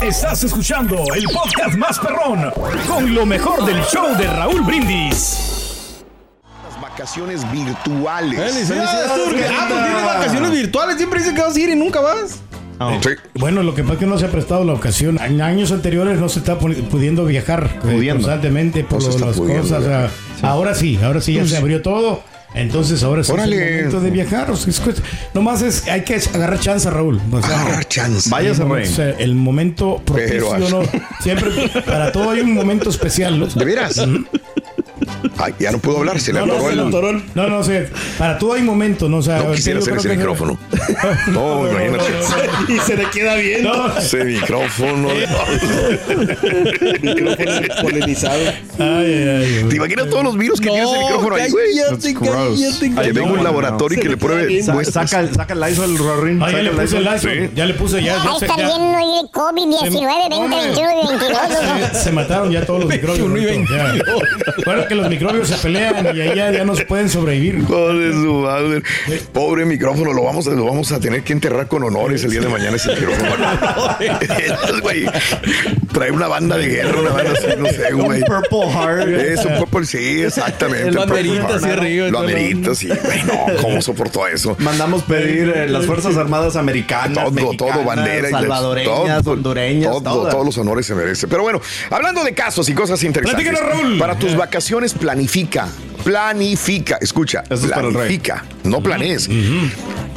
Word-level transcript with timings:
Estás 0.00 0.44
escuchando 0.44 0.96
el 1.14 1.24
podcast 1.24 1.76
más 1.76 1.98
perrón 1.98 2.50
con 2.86 3.14
lo 3.14 3.26
mejor 3.26 3.64
del 3.64 3.82
show 3.84 4.16
de 4.16 4.26
Raúl 4.26 4.62
Brindis. 4.62 6.04
Vacaciones 6.80 7.50
virtuales. 7.50 8.38
Ah, 8.40 8.44
pues 8.52 8.66
tienes 8.68 10.04
vacaciones 10.04 10.50
virtuales. 10.52 10.96
Siempre 10.96 11.20
dice 11.20 11.34
que 11.34 11.40
vas 11.40 11.56
a 11.56 11.60
ir 11.60 11.68
y 11.70 11.74
nunca 11.76 12.00
vas. 12.00 12.40
Sí. 13.02 13.10
Bueno, 13.34 13.62
lo 13.62 13.74
que 13.74 13.82
pasa 13.82 13.94
es 13.94 13.98
que 14.00 14.06
no 14.06 14.18
se 14.18 14.26
ha 14.26 14.30
prestado 14.30 14.64
la 14.64 14.72
ocasión. 14.72 15.18
En 15.22 15.40
años 15.40 15.70
anteriores 15.72 16.18
no 16.18 16.28
se 16.28 16.40
está 16.40 16.58
pudiendo 16.58 17.24
viajar 17.24 17.68
eh, 17.74 17.78
Pudiendo. 17.80 18.14
constantemente 18.14 18.84
por 18.84 19.02
No 19.02 19.26
las 19.26 19.36
pudiendo, 19.36 19.62
cosas. 19.62 19.82
o 19.82 19.86
sea, 19.86 20.10
Ahora 20.42 20.74
sí, 20.74 20.98
ahora 21.02 21.20
sí 21.20 21.34
ya 21.34 21.46
se 21.46 21.56
abrió 21.56 21.80
todo. 21.82 22.22
Entonces 22.54 23.02
ahora 23.02 23.22
Órale. 23.28 23.56
es 23.56 23.62
el 23.62 23.76
momento 23.76 24.00
de 24.00 24.10
viajar. 24.10 24.50
O 24.50 24.56
sea, 24.56 24.72
nomás 25.34 25.62
es, 25.62 25.88
hay 25.88 26.02
que 26.02 26.16
agarrar 26.34 26.60
chance, 26.60 26.88
Raúl. 26.90 27.20
O 27.30 27.42
sea, 27.42 27.60
Agarrar 27.62 27.88
chance. 27.88 28.28
Váyase, 28.30 28.62
el, 28.62 28.68
rey. 28.68 28.68
momento- 28.68 28.92
o 28.92 28.94
sea, 28.96 29.10
el 29.18 29.34
momento 29.34 30.02
propicio, 30.04 30.50
Pero- 30.50 30.68
¿no? 30.68 30.82
Siempre, 31.20 31.50
para 31.86 32.12
todo 32.12 32.30
hay 32.30 32.40
un 32.40 32.52
momento 32.54 32.90
especial. 32.90 33.38
¿no? 33.38 33.46
¿De 33.46 33.64
veras? 33.64 33.96
Ay, 35.44 35.54
ya 35.58 35.72
no 35.72 35.78
pudo 35.78 35.98
hablar, 35.98 36.20
se 36.20 36.32
le 36.32 36.38
No, 36.40 36.46
no, 36.46 36.52
atoró 36.54 36.68
le 36.68 36.72
el... 36.74 36.78
el- 36.78 37.22
no, 37.34 37.48
no, 37.48 37.64
sea, 37.64 37.84
para 38.18 38.38
todo 38.38 38.52
hay 38.54 38.62
momento, 38.62 39.08
¿no? 39.08 39.16
O 39.18 39.22
sea, 39.22 39.38
No 39.42 39.52
quisiera 39.52 39.80
hacer 39.80 39.96
ese 39.96 40.08
que- 40.10 40.16
micrófono. 40.16 40.58
No, 41.28 41.68
imagínate. 41.68 42.04
Y 42.68 42.78
se 42.78 42.96
le 42.96 43.04
queda 43.10 43.34
bien. 43.36 43.62
No, 43.64 43.96
Ese 43.98 44.24
micrófono. 44.24 45.08
polinizado. 47.82 48.40
ay, 48.78 48.86
ay, 48.88 49.28
ay, 49.28 49.64
¿Te 49.68 49.76
imaginas 49.76 50.08
todos 50.08 50.24
los 50.24 50.36
virus 50.38 50.60
que 50.60 50.68
tiene 50.68 50.82
ese 50.84 50.98
micrófono 50.98 51.34
ahí, 51.36 51.50
güey? 51.50 51.66
Que 53.02 53.12
venga 53.12 53.32
un 53.32 53.44
laboratorio 53.44 53.98
y 53.98 54.02
que 54.02 54.08
le 54.08 54.16
pruebe. 54.16 54.62
Saca, 54.62 55.26
saca 55.32 55.54
el 55.54 55.60
Lysol, 55.60 55.96
Rorín. 55.98 56.42
Ah, 56.42 56.50
ya 56.50 56.58
le 56.62 56.70
el 56.70 56.76
puse 56.76 56.98
el 56.98 57.04
Lysol. 57.04 57.50
Ya 57.54 57.66
le 57.66 57.74
puse 57.74 58.02
ya. 58.02 58.16
ya 58.16 58.24
Va 58.24 58.36
a 58.36 58.38
se- 58.38 58.44
estar 58.46 58.58
ya- 58.58 58.68
lleno 58.68 58.96
ahí 58.96 59.22
de 59.22 59.28
COVID-19, 59.32 60.30
20, 60.30 60.56
21 60.56 60.92
y 60.92 61.08
22. 61.08 61.40
¿no? 61.92 61.98
se, 61.98 62.12
mataron 62.12 62.50
ya 62.50 62.64
todos 62.66 62.80
los 62.80 62.88
microbios. 62.88 63.32
21 63.32 63.38
y 63.42 63.46
Roberto, 63.46 64.04
ya. 64.46 64.52
Recuerda 64.56 64.88
que 64.88 64.94
los 64.94 65.08
se 65.44 65.56
pelean 65.56 66.16
y 66.16 66.20
ahí 66.20 66.36
ya, 66.36 66.50
ya 66.50 66.64
no 66.64 66.74
se 66.74 66.84
pueden 66.84 67.08
sobrevivir. 67.08 67.64
Joder, 67.64 68.12
su 68.12 68.34
madre. 68.34 68.82
Pobre 69.32 69.64
micrófono, 69.64 70.12
lo 70.12 70.24
vamos, 70.24 70.46
a, 70.46 70.50
lo 70.50 70.64
vamos 70.64 70.92
a 70.92 71.00
tener 71.00 71.22
que 71.22 71.32
enterrar 71.32 71.68
con 71.68 71.82
honores 71.82 72.24
el 72.24 72.30
día 72.30 72.40
de 72.40 72.48
mañana 72.48 72.76
ese 72.76 72.90
micrófono. 72.94 73.32
güey. 74.82 75.06
Trae 75.92 76.10
una 76.10 76.26
banda 76.28 76.56
de 76.56 76.66
guerra, 76.68 77.00
una 77.00 77.10
banda 77.10 77.32
así, 77.32 77.46
no 77.58 77.68
sé, 77.68 77.94
Un 77.94 78.02
güey. 78.04 78.22
Purple 78.22 78.70
Heart. 78.72 79.08
Es 79.08 79.44
un 79.44 79.58
purple, 79.58 79.84
sí, 79.86 80.22
exactamente. 80.22 80.88
El 80.88 80.96
banderita 80.96 81.54
así 81.56 81.66
arriba 81.66 82.08
Lo 82.08 82.18
amerita, 82.20 82.74
sí. 82.74 82.88
Güey, 82.88 83.22
no, 83.24 83.60
¿cómo 83.60 83.82
soportó 83.82 84.26
eso? 84.26 84.56
Mandamos 84.58 85.02
pedir 85.02 85.52
eh, 85.54 85.68
las 85.68 85.84
Fuerzas 85.86 86.16
Armadas 86.16 86.56
Americanas, 86.56 87.24
Todo, 87.24 87.30
mexicanas, 87.30 87.74
todo, 87.76 87.84
bandera. 87.84 88.28
y 88.28 88.32
salvadoreñas, 88.32 89.22
todo, 89.22 89.34
hondureñas, 89.34 89.92
todo, 90.02 90.28
todos 90.28 90.46
los 90.46 90.58
honores 90.58 90.86
se 90.86 90.94
merece. 90.94 91.28
Pero 91.28 91.42
bueno, 91.42 91.60
hablando 91.90 92.24
de 92.24 92.32
casos 92.34 92.68
y 92.68 92.74
cosas 92.74 93.02
interesantes. 93.04 93.46
Platícanos, 93.46 93.76
Raúl. 93.82 93.98
Para 93.98 94.18
tus 94.18 94.34
vacaciones, 94.36 94.94
planifica. 94.94 95.68
Planifica. 96.04 96.98
Escucha, 97.00 97.44
Eso 97.48 97.66
es 97.66 97.70
para 97.72 97.82
el 97.88 97.94
rey. 97.94 98.18
planifica. 98.18 98.44
No 98.64 98.82
planees. 98.82 99.28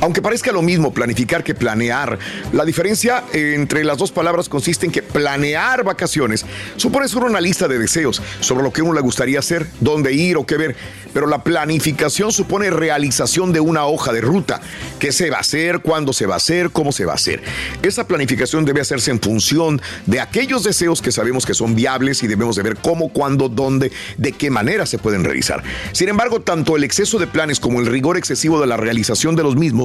Aunque 0.01 0.21
parezca 0.21 0.51
lo 0.51 0.61
mismo 0.61 0.93
planificar 0.93 1.43
que 1.43 1.55
planear, 1.55 2.19
la 2.51 2.65
diferencia 2.65 3.23
entre 3.33 3.83
las 3.83 3.97
dos 3.97 4.11
palabras 4.11 4.49
consiste 4.49 4.85
en 4.85 4.91
que 4.91 5.01
planear 5.01 5.83
vacaciones 5.83 6.45
supone 6.75 7.07
solo 7.07 7.27
una 7.27 7.41
lista 7.41 7.67
de 7.67 7.79
deseos 7.79 8.21
sobre 8.39 8.63
lo 8.63 8.73
que 8.73 8.81
uno 8.81 8.93
le 8.93 9.01
gustaría 9.01 9.39
hacer, 9.39 9.67
dónde 9.79 10.13
ir 10.13 10.37
o 10.37 10.45
qué 10.45 10.57
ver, 10.57 10.75
pero 11.13 11.27
la 11.27 11.43
planificación 11.43 12.31
supone 12.31 12.69
realización 12.69 13.53
de 13.53 13.61
una 13.61 13.85
hoja 13.85 14.11
de 14.11 14.21
ruta, 14.21 14.59
qué 14.99 15.11
se 15.11 15.29
va 15.29 15.37
a 15.37 15.41
hacer, 15.41 15.79
cuándo 15.79 16.11
se 16.11 16.25
va 16.25 16.33
a 16.33 16.37
hacer, 16.37 16.71
cómo 16.71 16.91
se 16.91 17.05
va 17.05 17.13
a 17.13 17.15
hacer. 17.15 17.41
Esa 17.81 18.05
planificación 18.05 18.65
debe 18.65 18.81
hacerse 18.81 19.11
en 19.11 19.21
función 19.21 19.81
de 20.05 20.19
aquellos 20.19 20.63
deseos 20.63 21.01
que 21.01 21.11
sabemos 21.13 21.45
que 21.45 21.53
son 21.53 21.73
viables 21.73 22.21
y 22.23 22.27
debemos 22.27 22.57
de 22.57 22.63
ver 22.63 22.77
cómo, 22.77 23.09
cuándo, 23.09 23.47
dónde, 23.47 23.91
de 24.17 24.31
qué 24.33 24.49
manera 24.49 24.85
se 24.85 24.97
pueden 24.97 25.23
realizar. 25.23 25.63
Sin 25.93 26.09
embargo, 26.09 26.41
tanto 26.41 26.75
el 26.75 26.83
exceso 26.83 27.17
de 27.17 27.27
planes 27.27 27.59
como 27.59 27.79
el 27.79 27.85
rigor 27.85 28.17
excesivo 28.17 28.59
de 28.59 28.67
la 28.67 28.75
realización 28.77 29.35
de 29.35 29.43
los 29.43 29.55
mismos 29.55 29.84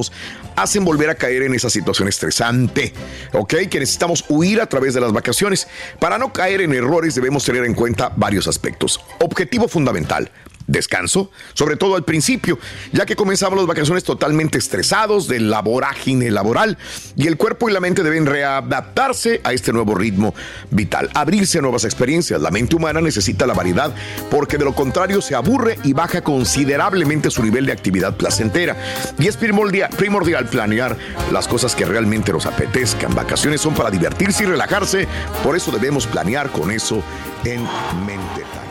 hacen 0.55 0.85
volver 0.85 1.09
a 1.09 1.15
caer 1.15 1.43
en 1.43 1.53
esa 1.53 1.69
situación 1.69 2.07
estresante, 2.07 2.93
¿ok? 3.33 3.53
Que 3.69 3.79
necesitamos 3.79 4.23
huir 4.29 4.61
a 4.61 4.67
través 4.67 4.93
de 4.93 5.01
las 5.01 5.11
vacaciones. 5.11 5.67
Para 5.99 6.17
no 6.17 6.31
caer 6.31 6.61
en 6.61 6.73
errores 6.73 7.15
debemos 7.15 7.43
tener 7.43 7.65
en 7.65 7.73
cuenta 7.73 8.13
varios 8.15 8.47
aspectos. 8.47 9.01
Objetivo 9.19 9.67
fundamental. 9.67 10.31
Descanso, 10.67 11.31
sobre 11.53 11.75
todo 11.75 11.95
al 11.95 12.03
principio, 12.03 12.59
ya 12.91 13.05
que 13.05 13.15
comenzamos 13.15 13.57
las 13.57 13.67
vacaciones 13.67 14.03
totalmente 14.03 14.57
estresados 14.57 15.27
de 15.27 15.39
la 15.39 15.61
vorágine 15.61 16.31
laboral 16.31 16.77
y 17.15 17.27
el 17.27 17.37
cuerpo 17.37 17.69
y 17.69 17.73
la 17.73 17.79
mente 17.79 18.03
deben 18.03 18.25
readaptarse 18.25 19.41
a 19.43 19.53
este 19.53 19.73
nuevo 19.73 19.95
ritmo 19.95 20.33
vital, 20.69 21.09
abrirse 21.13 21.59
a 21.59 21.61
nuevas 21.61 21.83
experiencias. 21.83 22.41
La 22.41 22.51
mente 22.51 22.75
humana 22.75 23.01
necesita 23.01 23.45
la 23.45 23.53
variedad 23.53 23.93
porque 24.29 24.57
de 24.57 24.65
lo 24.65 24.73
contrario 24.73 25.21
se 25.21 25.35
aburre 25.35 25.79
y 25.83 25.93
baja 25.93 26.21
considerablemente 26.21 27.31
su 27.31 27.43
nivel 27.43 27.65
de 27.65 27.71
actividad 27.71 28.15
placentera. 28.15 28.75
Y 29.17 29.27
es 29.27 29.37
primordial, 29.37 29.89
primordial 29.97 30.47
planear 30.47 30.97
las 31.31 31.47
cosas 31.47 31.75
que 31.75 31.85
realmente 31.85 32.31
nos 32.31 32.45
apetezcan. 32.45 33.13
Vacaciones 33.15 33.61
son 33.61 33.73
para 33.73 33.91
divertirse 33.91 34.43
y 34.43 34.47
relajarse, 34.47 35.07
por 35.43 35.55
eso 35.55 35.71
debemos 35.71 36.07
planear 36.07 36.51
con 36.51 36.71
eso 36.71 37.03
en 37.43 37.61
mente. 38.05 38.70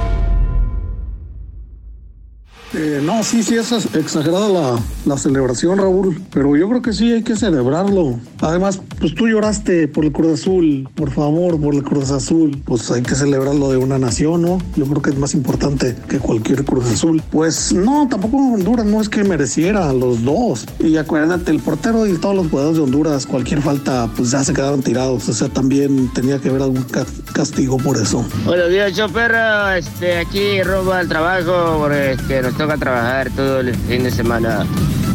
Eh, 2.73 3.01
no, 3.03 3.21
sí, 3.23 3.43
sí, 3.43 3.55
es 3.55 3.71
exagerada 3.95 4.47
la, 4.47 4.79
la 5.05 5.17
celebración, 5.17 5.77
Raúl, 5.77 6.21
pero 6.33 6.55
yo 6.55 6.69
creo 6.69 6.81
que 6.81 6.93
sí 6.93 7.11
hay 7.11 7.21
que 7.21 7.35
celebrarlo. 7.35 8.17
Además, 8.39 8.79
pues 8.99 9.13
tú 9.13 9.27
lloraste 9.27 9.89
por 9.89 10.05
el 10.05 10.13
Cruz 10.13 10.39
Azul, 10.39 10.87
por 10.95 11.11
favor, 11.11 11.59
por 11.59 11.75
el 11.75 11.83
Cruz 11.83 12.11
Azul, 12.11 12.61
pues 12.63 12.89
hay 12.89 13.01
que 13.01 13.13
celebrarlo 13.15 13.69
de 13.71 13.75
una 13.77 13.99
nación, 13.99 14.43
¿no? 14.43 14.57
Yo 14.77 14.85
creo 14.85 15.01
que 15.01 15.09
es 15.09 15.17
más 15.17 15.33
importante 15.33 15.97
que 16.07 16.19
cualquier 16.19 16.63
Cruz 16.63 16.85
Azul. 16.85 17.21
Pues 17.29 17.73
no, 17.73 18.07
tampoco 18.09 18.37
Honduras 18.37 18.85
no 18.85 19.01
es 19.01 19.09
que 19.09 19.25
mereciera 19.25 19.91
los 19.91 20.23
dos. 20.23 20.65
Y 20.79 20.95
acuérdate, 20.95 21.51
el 21.51 21.59
portero 21.59 22.07
y 22.07 22.13
todos 22.19 22.35
los 22.35 22.47
jugadores 22.47 22.77
de 22.77 22.83
Honduras, 22.83 23.25
cualquier 23.25 23.61
falta, 23.61 24.09
pues 24.15 24.31
ya 24.31 24.45
se 24.45 24.53
quedaron 24.53 24.81
tirados. 24.81 25.27
O 25.27 25.33
sea, 25.33 25.49
también 25.49 26.09
tenía 26.13 26.39
que 26.39 26.47
haber 26.47 26.61
algún 26.61 26.83
ca- 26.83 27.05
castigo 27.33 27.75
por 27.75 27.97
eso. 27.97 28.25
Buenos 28.45 28.69
días, 28.69 28.93
show 28.93 29.09
perro. 29.11 29.71
Este, 29.73 30.19
aquí 30.19 30.63
rumbo 30.63 30.93
al 30.93 31.09
trabajo 31.09 31.77
porque 31.79 32.11
este, 32.13 32.41
toca 32.61 32.77
trabajar 32.77 33.29
todo 33.35 33.61
el 33.61 33.75
fin 33.75 34.03
de 34.03 34.11
semana. 34.11 34.65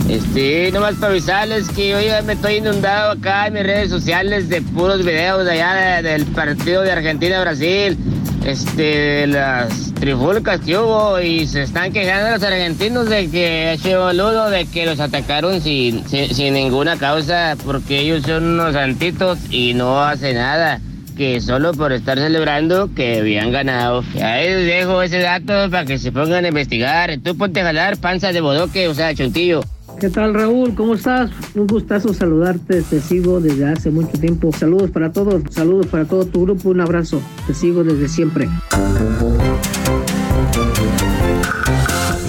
Este, 0.09 0.71
nomás 0.73 0.95
para 0.97 1.13
avisarles 1.13 1.69
que 1.69 1.95
hoy 1.95 2.07
me 2.25 2.33
estoy 2.33 2.55
inundado 2.57 3.13
acá 3.13 3.47
en 3.47 3.55
mis 3.55 3.63
redes 3.63 3.91
sociales 3.91 4.49
de 4.49 4.63
puros 4.63 5.05
videos 5.05 5.45
de 5.45 5.53
allá 5.53 6.01
de- 6.03 6.09
del 6.11 6.25
partido 6.27 6.83
de 6.83 6.91
Argentina-Brasil. 6.93 7.97
Este, 8.45 9.27
las 9.27 9.93
trifulcas 9.95 10.61
que 10.61 10.79
hubo 10.79 11.21
y 11.21 11.47
se 11.49 11.63
están 11.63 11.93
quejando 11.93 12.31
los 12.31 12.43
argentinos 12.45 13.09
de 13.09 13.29
que 13.29 13.73
ese 13.73 13.97
boludo 13.97 14.51
de 14.51 14.67
que 14.67 14.87
los 14.87 15.01
atacaron 15.01 15.61
sin, 15.61 16.07
sin, 16.09 16.33
sin 16.33 16.55
ninguna 16.55 16.97
causa 16.97 17.57
porque 17.65 18.01
ellos 18.01 18.23
son 18.25 18.45
unos 18.45 18.73
santitos 18.75 19.39
y 19.51 19.75
no 19.75 20.01
hacen 20.01 20.37
nada 20.37 20.81
que 21.17 21.41
solo 21.41 21.73
por 21.73 21.93
estar 21.93 22.19
celebrando 22.19 22.91
que 22.95 23.21
habían 23.21 23.51
ganado. 23.51 24.05
Ahí 24.23 24.49
les 24.49 24.67
dejo 24.67 25.03
ese 25.03 25.19
dato 25.19 25.71
para 25.71 25.85
que 25.85 25.99
se 25.99 26.13
pongan 26.13 26.45
a 26.45 26.49
investigar. 26.49 27.19
Tú 27.23 27.37
ponte 27.37 27.61
a 27.61 27.65
jalar 27.65 27.97
panza 27.97 28.33
de 28.33 28.41
bodoque, 28.41 28.87
o 28.89 28.95
sea, 28.95 29.15
chuntillo. 29.15 29.63
¿Qué 29.99 30.11
tal 30.11 30.35
Raúl? 30.35 30.75
¿Cómo 30.75 30.95
estás? 30.95 31.31
Un 31.55 31.67
gustazo 31.67 32.13
saludarte, 32.13 32.83
te 32.83 33.01
sigo 33.01 33.41
desde 33.41 33.67
hace 33.67 33.91
mucho 33.91 34.19
tiempo. 34.21 34.53
Saludos 34.53 34.91
para 34.91 35.11
todos, 35.11 35.43
saludos 35.51 35.87
para 35.87 36.05
todo 36.05 36.27
tu 36.27 36.43
grupo, 36.43 36.69
un 36.69 36.83
abrazo, 36.83 37.23
te 37.47 37.55
sigo 37.55 37.83
desde 37.83 38.09
siempre. 38.09 38.47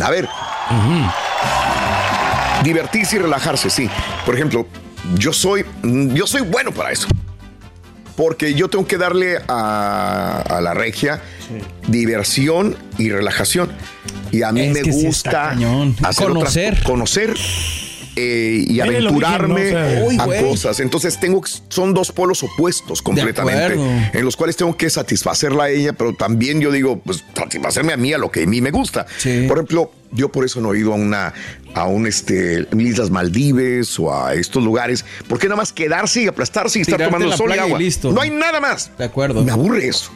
A 0.02 0.10
ver. 0.10 0.30
Divertirse 2.64 3.18
y 3.18 3.20
relajarse, 3.20 3.70
sí. 3.70 3.90
Por 4.26 4.36
ejemplo, 4.36 4.66
yo 5.18 5.34
soy, 5.34 5.66
yo 5.84 6.26
soy 6.26 6.42
bueno 6.42 6.72
para 6.72 6.92
eso. 6.92 7.08
Porque 8.18 8.54
yo 8.56 8.68
tengo 8.68 8.86
que 8.86 8.98
darle 8.98 9.38
a, 9.48 10.42
a 10.42 10.60
la 10.60 10.74
regia 10.74 11.22
diversión 11.88 12.76
y 12.98 13.10
relajación. 13.10 13.70
Y 14.32 14.42
a 14.42 14.52
mí 14.52 14.62
Es 14.62 14.74
me 14.74 14.84
sí 14.84 15.06
gusta 15.06 15.54
otras- 16.22 16.54
Conocer. 16.84 17.34
Eh, 18.18 18.66
y 18.68 18.80
aventurarme 18.80 19.54
origen, 19.54 19.74
¿no? 19.74 20.08
O 20.08 20.10
sea, 20.12 20.26
Uy, 20.28 20.38
a 20.38 20.42
cosas. 20.42 20.80
Entonces 20.80 21.20
tengo 21.20 21.42
son 21.70 21.94
dos 21.94 22.12
polos 22.12 22.42
opuestos 22.44 23.02
completamente, 23.02 23.80
en 24.14 24.26
los 24.26 24.36
cuales 24.36 24.58
tengo 24.58 24.76
que 24.76 24.90
satisfacerla 24.90 25.66
a 25.66 25.70
ella, 25.70 25.94
pero 25.94 26.14
también 26.14 26.60
yo 26.60 26.72
digo, 26.72 27.00
pues 27.00 27.24
satisfacerme 27.36 27.94
a 27.94 27.98
mí 27.98 28.14
a 28.14 28.18
lo 28.18 28.32
que 28.32 28.44
a 28.44 28.48
mí 28.48 28.60
me 28.62 28.72
gusta. 28.72 29.06
Sí. 29.18 29.46
Por 29.48 29.58
ejemplo, 29.58 29.92
yo 30.12 30.30
por 30.30 30.46
eso 30.46 30.62
no 30.62 30.74
he 30.74 30.80
ido 30.80 30.94
a 30.94 30.96
una 30.96 31.34
a 31.74 31.86
un 31.86 32.08
este 32.08 32.68
Islas 32.78 33.12
Maldives 33.12 34.00
o 34.00 34.14
a 34.14 34.34
estos 34.34 34.64
lugares, 34.64 35.06
porque 35.28 35.48
nada 35.48 35.58
más 35.58 35.72
quedarse 35.72 36.24
y 36.24 36.28
aplastarse 36.28 36.80
y 36.80 36.82
estar 36.82 37.04
tomando 37.04 37.36
sol 37.38 37.52
y 37.56 37.60
agua. 37.60 37.78
listo. 37.78 38.12
No 38.12 38.22
hay 38.22 38.32
nada 38.32 38.60
más. 38.60 38.92
De 38.98 39.04
acuerdo. 39.06 39.44
Me 39.44 39.52
aburre 39.52 39.88
eso. 39.88 40.12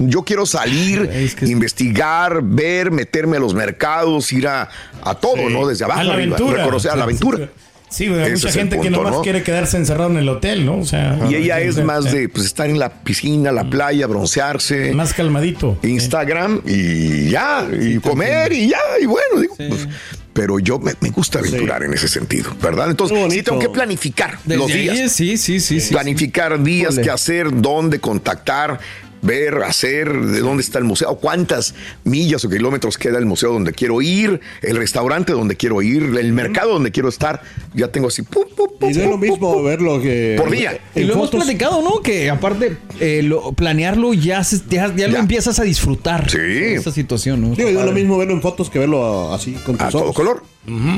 Yo 0.00 0.22
quiero 0.22 0.46
salir, 0.46 1.08
Es 1.12 1.34
que- 1.34 1.46
investigar, 1.46 2.40
ver, 2.42 2.90
meterme 2.90 3.36
a 3.36 3.40
los 3.40 3.54
mercados, 3.54 4.32
ir 4.32 4.48
a, 4.48 4.68
a 5.02 5.14
todo, 5.14 5.48
¿no? 5.50 5.66
Desde 5.68 5.84
abajo 5.84 6.00
a 6.00 6.04
la 6.04 6.14
arriba, 6.14 6.36
aventura. 6.36 6.58
reconocer 6.64 6.90
a 6.90 6.96
la 6.96 7.04
aventura. 7.04 7.48
Sí, 7.90 8.06
güey, 8.06 8.20
hay 8.22 8.32
Ese 8.34 8.46
mucha 8.46 8.52
gente 8.60 8.80
que 8.80 8.88
nomás 8.88 9.14
¿no? 9.14 9.22
quiere 9.22 9.42
quedarse 9.42 9.76
encerrado 9.76 10.10
en 10.10 10.16
el 10.18 10.28
hotel, 10.28 10.64
¿no? 10.64 10.78
O 10.78 10.84
sea, 10.84 11.18
Y 11.28 11.34
ella 11.34 11.58
es 11.60 11.74
sea, 11.74 11.84
más 11.84 12.04
de 12.12 12.28
pues, 12.28 12.46
estar 12.46 12.70
en 12.70 12.78
la 12.78 12.88
piscina, 13.02 13.50
la 13.50 13.68
playa, 13.68 14.06
broncearse. 14.06 14.92
más 14.94 15.12
calmadito. 15.12 15.76
Instagram 15.82 16.62
y 16.66 17.30
ya, 17.30 17.68
y 17.68 17.98
comer 17.98 18.52
y 18.52 18.68
ya, 18.68 18.78
y 19.02 19.06
bueno, 19.06 19.40
digo, 19.40 19.56
pues, 19.56 19.88
pero 20.32 20.60
yo 20.60 20.78
me, 20.78 20.92
me 21.00 21.10
gusta 21.10 21.40
aventurar 21.40 21.82
en 21.82 21.92
ese 21.92 22.06
sentido, 22.06 22.54
¿verdad? 22.62 22.90
Entonces, 22.90 23.18
sí 23.32 23.42
tengo 23.42 23.58
que 23.58 23.68
planificar 23.68 24.38
Desde 24.44 24.56
los 24.56 24.72
días. 24.72 24.96
ahí, 24.96 25.08
sí, 25.08 25.36
sí, 25.36 25.58
sí. 25.58 25.80
sí. 25.80 25.92
planificar 25.92 26.62
días, 26.62 26.92
Híjole. 26.92 27.02
qué 27.02 27.10
hacer, 27.10 27.48
dónde 27.60 27.98
contactar, 27.98 28.78
ver, 29.22 29.62
hacer, 29.62 30.12
de 30.12 30.40
dónde 30.40 30.62
está 30.62 30.78
el 30.78 30.84
museo, 30.84 31.14
cuántas 31.16 31.74
millas 32.04 32.44
o 32.44 32.48
kilómetros 32.50 32.96
queda 32.98 33.18
el 33.18 33.26
museo 33.26 33.52
donde 33.52 33.72
quiero 33.72 34.00
ir, 34.02 34.40
el 34.62 34.76
restaurante 34.76 35.32
donde 35.32 35.56
quiero 35.56 35.82
ir, 35.82 36.02
el 36.18 36.32
mercado 36.32 36.72
donde 36.72 36.90
quiero 36.90 37.08
estar. 37.08 37.42
Ya 37.74 37.88
tengo 37.88 38.08
así, 38.08 38.22
pum, 38.22 38.44
pum, 38.56 38.68
pum, 38.78 38.90
Y 38.90 38.94
no 38.94 39.02
es 39.04 39.08
lo 39.10 39.18
mismo 39.18 39.52
pum, 39.54 39.64
verlo 39.64 40.00
que. 40.00 40.36
Por 40.38 40.50
día. 40.50 40.78
Y 40.94 41.04
lo 41.04 41.14
hemos 41.14 41.30
platicado, 41.30 41.82
¿no? 41.82 42.00
Que 42.00 42.30
aparte, 42.30 42.76
eh, 42.98 43.22
lo- 43.22 43.52
planearlo 43.52 44.14
ya, 44.14 44.42
se- 44.44 44.60
ya, 44.68 44.94
ya 44.94 45.08
lo 45.08 45.18
empiezas 45.18 45.58
a 45.58 45.62
disfrutar. 45.64 46.30
Sí. 46.30 46.38
Esa 46.38 46.92
situación, 46.92 47.40
¿no? 47.42 47.54
Digo, 47.54 47.68
y 47.70 47.72
no 47.74 47.80
es 47.80 47.86
lo 47.86 47.92
mismo 47.92 48.16
verlo 48.18 48.34
en 48.34 48.42
fotos 48.42 48.70
que 48.70 48.78
verlo 48.78 49.32
así 49.34 49.52
con 49.52 49.76
tus 49.76 49.86
a 49.86 49.90
todo 49.90 50.12
color. 50.12 50.42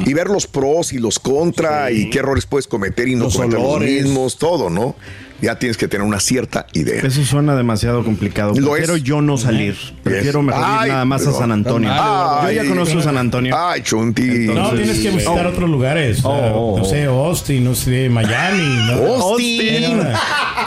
Y 0.04 0.12
ver 0.12 0.26
los 0.28 0.46
pros 0.46 0.92
y 0.92 0.98
los 0.98 1.18
contra 1.18 1.90
y 1.90 2.10
qué 2.10 2.18
errores 2.18 2.46
puedes 2.46 2.66
cometer 2.66 3.08
y 3.08 3.14
no 3.14 3.24
Los 3.24 3.36
cometer 3.36 3.58
olores. 3.58 4.02
los 4.02 4.04
mismos, 4.10 4.36
todo, 4.36 4.68
¿no? 4.68 4.94
Ya 5.42 5.56
tienes 5.58 5.76
que 5.76 5.88
tener 5.88 6.06
una 6.06 6.20
cierta 6.20 6.66
idea. 6.72 7.02
Eso 7.02 7.24
suena 7.24 7.56
demasiado 7.56 8.04
complicado. 8.04 8.54
Lo 8.54 8.70
Prefiero 8.70 8.94
es. 8.94 9.02
yo 9.02 9.20
no 9.20 9.36
salir. 9.36 9.76
Prefiero 10.04 10.38
Yes. 10.40 10.46
mejor 10.46 10.64
Ay, 10.64 10.86
ir 10.86 10.92
nada 10.92 11.04
más 11.04 11.26
a 11.26 11.32
San 11.32 11.50
Antonio. 11.52 11.90
Ay, 11.92 12.54
yo 12.56 12.62
ya 12.62 12.68
conozco 12.68 13.02
San 13.02 13.18
Antonio. 13.18 13.54
Ay, 13.58 13.82
Chunti. 13.82 14.22
No, 14.46 14.70
tienes 14.70 15.00
que 15.00 15.10
visitar 15.10 15.46
Oh. 15.46 15.50
otros 15.50 15.68
lugares. 15.68 16.20
Oh, 16.24 16.30
oh, 16.30 16.78
no 16.78 16.84
sé, 16.84 17.04
Austin, 17.06 17.64
no 17.64 17.74
sé, 17.74 18.08
Miami. 18.08 18.62
¿no? 18.86 19.14
Austin. 19.16 19.98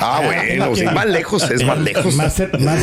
Ah, 0.01 0.21
bueno, 0.25 0.75
sí, 0.75 0.83
más 0.93 1.05
lejos 1.05 1.49
es 1.49 1.63
más 1.65 1.77
lejos. 1.79 2.13
Más, 2.15 2.37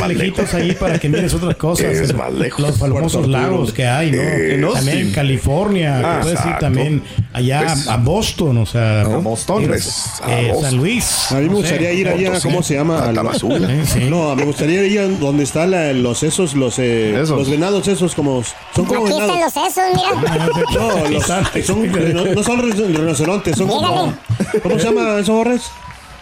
lejitos 0.07 0.39
lejos. 0.39 0.53
ahí 0.55 0.71
para 0.73 0.97
que 0.99 1.09
mires 1.09 1.33
otras 1.33 1.55
cosas. 1.57 1.85
Es 1.85 2.13
más 2.15 2.33
lejos. 2.33 2.59
Los 2.59 2.77
famosos 2.79 3.27
lagos 3.27 3.71
que 3.71 3.85
hay, 3.85 4.11
¿no? 4.11 4.21
En 4.21 4.73
también 4.73 4.97
en. 4.97 5.11
California. 5.11 6.01
Ah, 6.03 6.19
puedes 6.23 6.43
ir 6.45 6.55
también 6.59 7.03
allá 7.33 7.61
Pues- 7.67 7.87
a 7.87 7.97
Boston, 7.97 8.57
o 8.57 8.65
sea. 8.65 9.01
A 9.01 9.17
Boston, 9.17 9.61
ir 9.63 9.69
a- 9.69 9.71
pues, 9.73 10.05
eh, 10.27 10.47
Boston. 10.49 10.63
San 10.71 10.77
Luis. 10.77 11.31
A 11.31 11.35
mí 11.35 11.49
me 11.49 11.53
no 11.61 11.61
gustaría 11.91 11.93
ir 12.23 12.29
allá, 12.29 12.39
¿cómo 12.41 12.63
se 12.63 12.73
llama? 12.75 12.99
a 12.99 13.09
Al- 13.09 13.15
Tamazula. 13.15 13.67
Sí, 13.67 13.99
sí. 13.99 13.99
No, 14.09 14.35
me 14.35 14.45
gustaría 14.45 14.83
ir 14.85 14.99
a 14.99 15.07
donde 15.07 15.43
están 15.43 15.71
la- 15.71 15.93
los 15.93 16.23
esos, 16.23 16.53
los, 16.55 16.79
eh, 16.79 17.19
Esos. 17.21 17.37
los 17.37 17.49
venados 17.49 17.87
esos, 17.87 18.15
como. 18.15 18.43
Son 18.75 18.85
como 18.85 19.05
Aquí 19.05 19.11
están 19.13 19.27
venados. 19.29 19.55
los 19.55 19.65
sesos, 19.65 19.83
mira. 19.95 20.59
No, 20.73 21.09
los- 21.09 21.25
son, 21.65 22.13
no, 22.13 22.25
no 22.35 22.43
son 22.43 22.61
rino- 22.61 22.87
rinocerontes, 22.99 23.57
son 23.57 23.67
como. 23.67 24.13
¿Cómo 24.61 24.79
se 24.79 24.85
llama 24.85 25.19
esos 25.19 25.29
borres? 25.35 25.71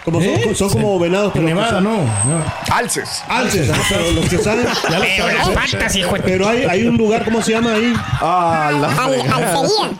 Como 0.04 0.20
son, 0.20 0.56
son 0.56 0.70
como 0.70 0.98
venados, 1.00 1.28
En 1.36 1.44
pero. 1.46 1.56
Nevada, 1.56 1.82
no. 1.82 1.98
no. 1.98 2.44
Alces. 2.72 3.24
Alces, 3.28 3.70
pero 3.90 4.12
los 4.14 4.28
que 4.30 4.38
salen. 4.40 4.66
Pero 6.24 6.48
hay, 6.48 6.64
hay 6.64 6.88
un 6.88 6.98
lugar, 6.98 7.24
¿cómo 7.26 7.42
se 7.42 7.52
llama 7.52 7.74
ahí? 7.74 7.94
Ah, 8.20 8.72
la 8.80 8.88
Al, 9.04 9.14
alcería. 9.14 9.36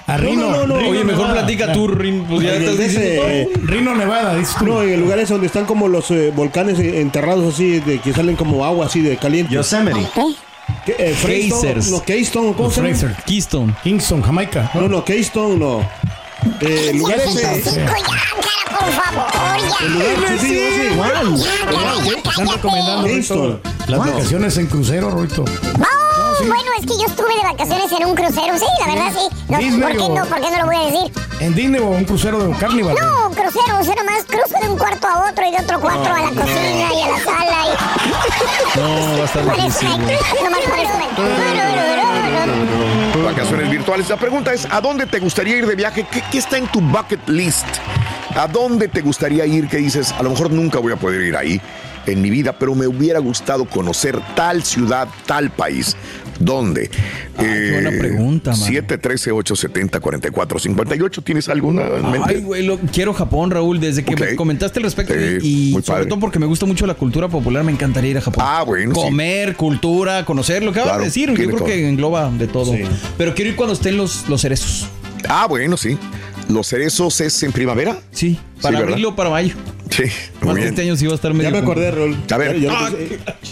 A 0.08 0.18
Rino. 0.18 0.50
no, 0.52 0.68
no, 0.68 0.78
Rino, 0.78 0.90
Oye, 0.90 1.04
mejor 1.04 1.28
Nevada. 1.28 1.46
platica 1.46 1.74
tú, 1.74 1.88
Rin. 1.88 2.26
Pues 2.28 2.42
ya 2.44 2.54
estás 2.54 2.80
ese, 2.80 3.42
eh, 3.42 3.50
Rino, 3.64 3.96
Nevada, 3.96 4.36
dices 4.36 4.56
tú. 4.58 4.66
No, 4.66 4.82
en 4.84 4.90
el 4.94 5.00
lugar 5.00 5.20
ese 5.20 5.34
donde 5.34 5.48
están 5.48 5.66
como 5.66 5.88
los 5.88 6.10
eh, 6.12 6.32
volcanes 6.36 6.80
eh, 6.80 7.02
enterrados 7.02 7.54
así, 7.54 7.80
de 7.80 8.00
que 8.00 8.14
salen 8.14 8.36
como 8.36 8.64
agua 8.66 8.86
así 8.88 9.02
de 9.02 9.18
caliente. 9.18 9.54
Yosemite. 9.54 10.08
¿Qué? 10.86 10.96
Eh, 10.98 11.14
Freystone, 11.14 11.62
Geysers. 11.74 11.92
No, 11.92 12.04
Keystone, 12.04 12.54
¿cómo 12.54 12.64
Los 12.66 12.74
se 12.76 12.82
llama? 12.82 12.96
Fraser. 12.96 13.24
Keystone. 13.26 13.76
Kingston, 13.84 14.22
Jamaica. 14.22 14.72
No, 14.74 14.88
no, 14.88 15.04
Keystone, 15.04 15.58
no. 15.58 15.88
Eh, 16.62 16.88
el 16.92 16.98
lugar 16.98 17.20
ese. 17.20 17.62
Chico, 17.64 17.76
ya, 17.76 17.86
cara, 17.86 18.80
por 18.80 18.92
favor, 18.92 19.58
ya. 19.60 19.86
El 19.86 19.94
lugar, 19.94 20.40
sí, 20.40 20.48
sí, 20.48 20.70
sí, 20.76 20.88
igual. 20.94 21.36
Ya, 21.38 21.66
cara, 21.66 21.94
ya, 22.04 22.30
Están 22.30 22.48
recomendando. 22.50 23.08
Rito, 23.08 23.60
las 23.88 24.00
vacaciones 24.00 24.58
en 24.58 24.68
crucero, 24.68 25.12
Rito. 25.12 25.44
Oh, 25.44 26.44
bueno, 26.46 26.72
es 26.80 26.86
que 26.86 26.94
yo 26.98 27.06
estuve 27.06 27.36
de 27.36 27.44
vacaciones 27.44 27.92
en 27.92 28.06
un 28.06 28.16
crucero. 28.16 28.58
Sí, 28.58 28.66
la 28.80 28.88
verdad, 28.94 29.12
sí. 29.14 29.36
No, 29.50 29.58
Disney 29.60 29.82
¿por, 29.82 29.92
qué 29.92 29.98
o- 30.00 30.16
no, 30.16 30.26
¿Por 30.26 30.42
qué 30.42 30.50
no 30.52 30.58
lo 30.60 30.66
voy 30.66 30.76
a 30.76 30.86
decir? 30.92 31.12
En 31.40 31.56
Disney 31.56 31.80
o 31.82 31.88
un 31.90 32.06
crucero 32.06 32.40
de 32.40 32.56
Carnival. 32.58 32.96
No, 33.00 33.28
un 33.28 33.34
crucero, 33.36 33.64
un 33.78 33.84
crucero 33.84 34.04
más. 34.06 34.24
Cruzo 34.26 34.60
de 34.62 34.70
un 34.70 34.78
cuarto 34.78 35.08
a 35.08 35.30
otro 35.30 35.46
y 35.48 35.52
de 35.52 35.58
otro 35.62 35.80
cuarto 35.80 36.10
a 36.10 36.22
la 36.22 36.30
cocina 36.30 36.94
y 36.94 37.02
a 37.04 37.10
la 37.10 37.20
sala. 37.24 37.66
Y... 37.68 38.80
No, 38.80 39.18
va 39.18 39.22
a 39.22 39.26
estar 39.26 39.44
güey. 39.44 39.58
Nomás 39.58 40.62
por 40.68 40.80
eso 40.80 40.92
Vacaciones 43.32 43.70
virtuales. 43.70 44.10
La 44.10 44.18
pregunta 44.18 44.52
es, 44.52 44.68
¿a 44.70 44.82
dónde 44.82 45.06
te 45.06 45.20
gustaría 45.20 45.56
ir 45.56 45.66
de 45.66 45.76
viaje? 45.76 46.06
¿Qué, 46.32 46.38
está 46.38 46.58
en 46.58 46.68
tu 46.68 46.82
bucket 46.82 47.30
list? 47.30 47.66
¿A 48.36 48.46
dónde 48.46 48.90
te 48.90 49.00
gustaría 49.00 49.46
ir 49.46 49.70
que 49.70 49.78
dices, 49.78 50.12
a 50.12 50.22
lo 50.22 50.32
mejor 50.32 50.52
nunca 50.52 50.80
voy 50.80 50.92
a 50.92 50.98
poder 50.98 51.22
ir 51.22 51.38
ahí 51.38 51.62
en 52.08 52.22
mi 52.22 52.30
vida, 52.30 52.52
pero 52.52 52.76
me 52.76 52.88
hubiera 52.88 53.20
gustado 53.20 53.64
conocer 53.64 54.20
tal 54.36 54.64
ciudad, 54.64 55.08
tal 55.26 55.50
país? 55.50 55.96
¿Dónde? 56.44 56.90
Ah, 57.38 57.42
qué 57.44 57.72
buena 57.72 57.92
pregunta, 58.00 58.52
mano. 58.52 58.66
713-870-4458. 58.66 61.24
¿Tienes 61.24 61.50
alguna 61.50 61.84
en 61.88 62.12
mente? 62.12 62.36
Ay, 62.36 62.42
güey, 62.42 62.64
lo- 62.66 62.78
quiero 62.80 63.14
Japón, 63.14 63.52
Raúl, 63.52 63.80
desde 63.80 64.04
que 64.04 64.16
me 64.16 64.36
comentaste 64.36 64.80
al 64.80 64.84
respecto 64.84 65.14
Sí, 65.14 65.20
y 65.42 65.72
muy 65.74 65.84
sobre 65.84 66.00
padre. 66.00 66.10
todo 66.10 66.20
porque 66.20 66.40
me 66.40 66.46
gusta 66.46 66.66
mucho 66.66 66.86
la 66.88 66.94
cultura 66.96 67.28
popular, 67.28 67.64
me 67.64 67.72
encantaría 67.72 68.12
ir 68.12 68.18
a 68.18 68.22
Japón. 68.22 68.44
Ah, 68.46 68.64
bueno, 68.66 68.96
sí. 68.96 69.02
Comer, 69.02 69.56
cultura, 69.56 70.26
conocer, 70.26 70.64
lo 70.64 70.72
que 70.72 70.80
acabas 70.80 70.94
Claro, 70.94 71.02
de 71.02 71.08
decir, 71.08 71.30
yo 71.30 71.36
creo 71.36 71.58
todo. 71.58 71.66
que 71.68 71.88
engloba 71.88 72.32
de 72.32 72.48
todo. 72.48 72.74
Sí. 72.74 72.84
Pero 73.18 73.36
quiero 73.36 73.52
ir 73.52 73.56
cuando 73.56 73.74
estén 73.74 73.98
los, 73.98 74.28
los 74.28 74.42
cerezos. 74.42 74.88
Ah, 75.28 75.46
bueno, 75.48 75.78
sí. 75.78 75.98
¿Los 76.50 76.68
cerezos 76.68 77.22
es 77.22 77.42
en 77.44 77.52
primavera? 77.52 77.98
Sí, 78.12 78.40
para 78.62 78.80
abril 78.80 79.06
o 79.06 79.16
para 79.16 79.30
mayo. 79.30 79.54
Sí, 79.92 80.04
Más 80.42 80.58
este 80.58 80.82
año 80.84 80.96
sí 80.96 81.06
va 81.06 81.12
a 81.12 81.16
estar 81.16 81.34
medio. 81.34 81.50
Ya 81.50 81.52
me 81.52 81.58
acordé, 81.60 81.92
Rol. 81.92 82.18
A 82.32 82.38
ver. 82.38 82.58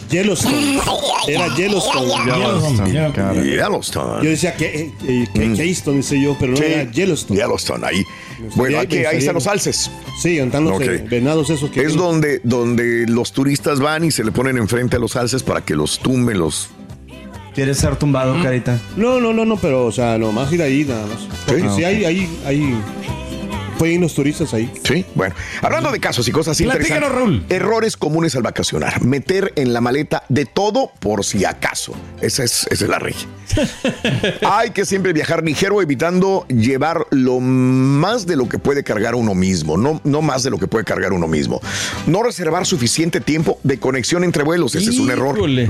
Yellowstone. 0.10 0.80
Era 1.28 1.54
Yellowstone. 1.56 2.08
Yellowstone. 2.26 3.44
Yellowstone. 3.44 4.24
Yo 4.24 4.30
decía 4.30 4.56
que, 4.56 4.92
eh, 5.08 5.28
que 5.34 5.54
Keystone, 5.54 5.98
dice 5.98 6.22
yo, 6.22 6.38
pero 6.40 6.54
no 6.54 6.58
Sí, 6.58 6.64
era 6.66 6.90
Yellowstone. 6.92 7.40
Yellowstone, 7.40 7.86
ahí. 7.86 8.04
Bueno, 8.56 8.80
que- 8.88 9.06
ahí 9.06 9.18
están 9.18 9.36
los 9.36 9.48
alces. 9.48 9.92
Sí, 10.22 10.38
están 10.40 10.64
los 10.64 10.80
venados 11.10 11.50
esos 11.50 11.70
que 11.72 11.82
Es 11.84 11.96
donde, 11.96 12.40
donde 12.44 13.06
los 13.08 13.34
turistas 13.34 13.80
van 13.82 14.06
y 14.06 14.12
se 14.12 14.24
le 14.24 14.32
ponen 14.32 14.58
enfrente 14.58 14.96
a 14.96 15.00
los 15.00 15.16
alces 15.18 15.44
para 15.44 15.62
que 15.62 15.76
los 15.76 16.00
tumben, 16.00 16.40
los... 16.40 16.70
¿Quieres 17.54 17.78
ser 17.80 17.98
tumbado, 17.98 18.42
carita? 18.42 18.80
No, 18.96 19.20
no, 19.20 19.34
no, 19.34 19.44
no, 19.44 19.58
pero, 19.58 19.86
o 19.88 19.92
sea, 19.92 20.18
nomás 20.18 20.52
ir 20.54 20.62
ahí 20.62 20.86
nada 20.86 21.06
más. 21.08 21.28
Porque 21.46 21.62
Sí. 21.64 21.68
sí, 21.78 21.84
hay, 21.84 22.06
hay, 22.06 22.30
hay. 22.46 22.76
Pueden 23.80 23.96
ir 23.96 24.02
los 24.02 24.14
turistas 24.14 24.54
ahí. 24.54 24.70
Sí, 24.84 25.06
bueno. 25.16 25.34
Hablando 25.62 25.90
de 25.90 26.02
casos 26.02 26.28
y 26.28 26.34
cosas 26.34 26.58
Platícanos, 26.58 26.90
interesantes. 26.90 27.18
Raúl. 27.18 27.46
Errores 27.48 27.96
comunes 27.96 28.36
al 28.36 28.44
vacacionar. 28.44 29.02
Meter 29.06 29.54
en 29.56 29.72
la 29.72 29.80
maleta 29.80 30.24
de 30.28 30.46
todo 30.46 30.92
por 31.00 31.24
si 31.24 31.46
acaso. 31.46 31.94
Esa 32.20 32.44
es, 32.44 32.68
esa 32.70 32.84
es 32.84 32.90
la 32.90 33.00
regla. 33.00 33.22
Hay 34.42 34.72
que 34.72 34.86
siempre 34.86 35.14
viajar 35.14 35.46
ligero, 35.46 35.82
evitando 35.82 36.46
llevar 36.50 37.08
lo 37.12 37.40
más 37.40 38.28
de 38.28 38.36
lo 38.36 38.50
que 38.50 38.60
puede 38.60 38.84
cargar 38.84 39.16
uno 39.16 39.34
mismo, 39.34 39.78
no, 39.78 40.02
no 40.04 40.22
más 40.22 40.44
de 40.44 40.50
lo 40.50 40.58
que 40.58 40.68
puede 40.68 40.84
cargar 40.84 41.14
uno 41.14 41.30
mismo. 41.30 41.62
No 42.06 42.22
reservar 42.22 42.66
suficiente 42.66 43.22
tiempo 43.22 43.60
de 43.64 43.80
conexión 43.80 44.26
entre 44.26 44.44
vuelos, 44.44 44.76
ese 44.76 44.90
es 44.90 45.00
un 45.00 45.10
error. 45.10 45.38
Híjole. 45.38 45.70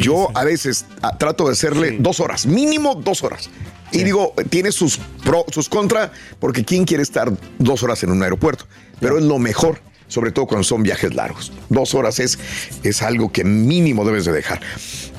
Yo 0.00 0.28
a 0.34 0.44
veces 0.44 0.86
ah, 1.02 1.18
trato 1.18 1.46
de 1.46 1.52
hacerle 1.52 1.96
dos 1.98 2.20
horas, 2.20 2.46
mínimo 2.46 2.94
dos 2.94 3.24
horas. 3.24 3.50
Y 3.92 4.04
digo, 4.04 4.32
tiene 4.48 4.72
sus 4.72 4.98
pro, 5.22 5.44
sus 5.50 5.68
contra, 5.68 6.12
porque 6.40 6.64
¿quién 6.64 6.84
quiere 6.84 7.02
estar 7.02 7.31
dos 7.58 7.82
horas 7.82 8.02
en 8.02 8.10
un 8.10 8.22
aeropuerto? 8.22 8.66
Pero 9.00 9.18
es 9.18 9.24
lo 9.24 9.38
mejor, 9.38 9.80
sobre 10.08 10.30
todo 10.30 10.46
cuando 10.46 10.64
son 10.64 10.82
viajes 10.82 11.14
largos. 11.14 11.52
Dos 11.68 11.94
horas 11.94 12.20
es, 12.20 12.38
es 12.82 13.02
algo 13.02 13.32
que 13.32 13.44
mínimo 13.44 14.04
debes 14.04 14.24
de 14.24 14.32
dejar. 14.32 14.60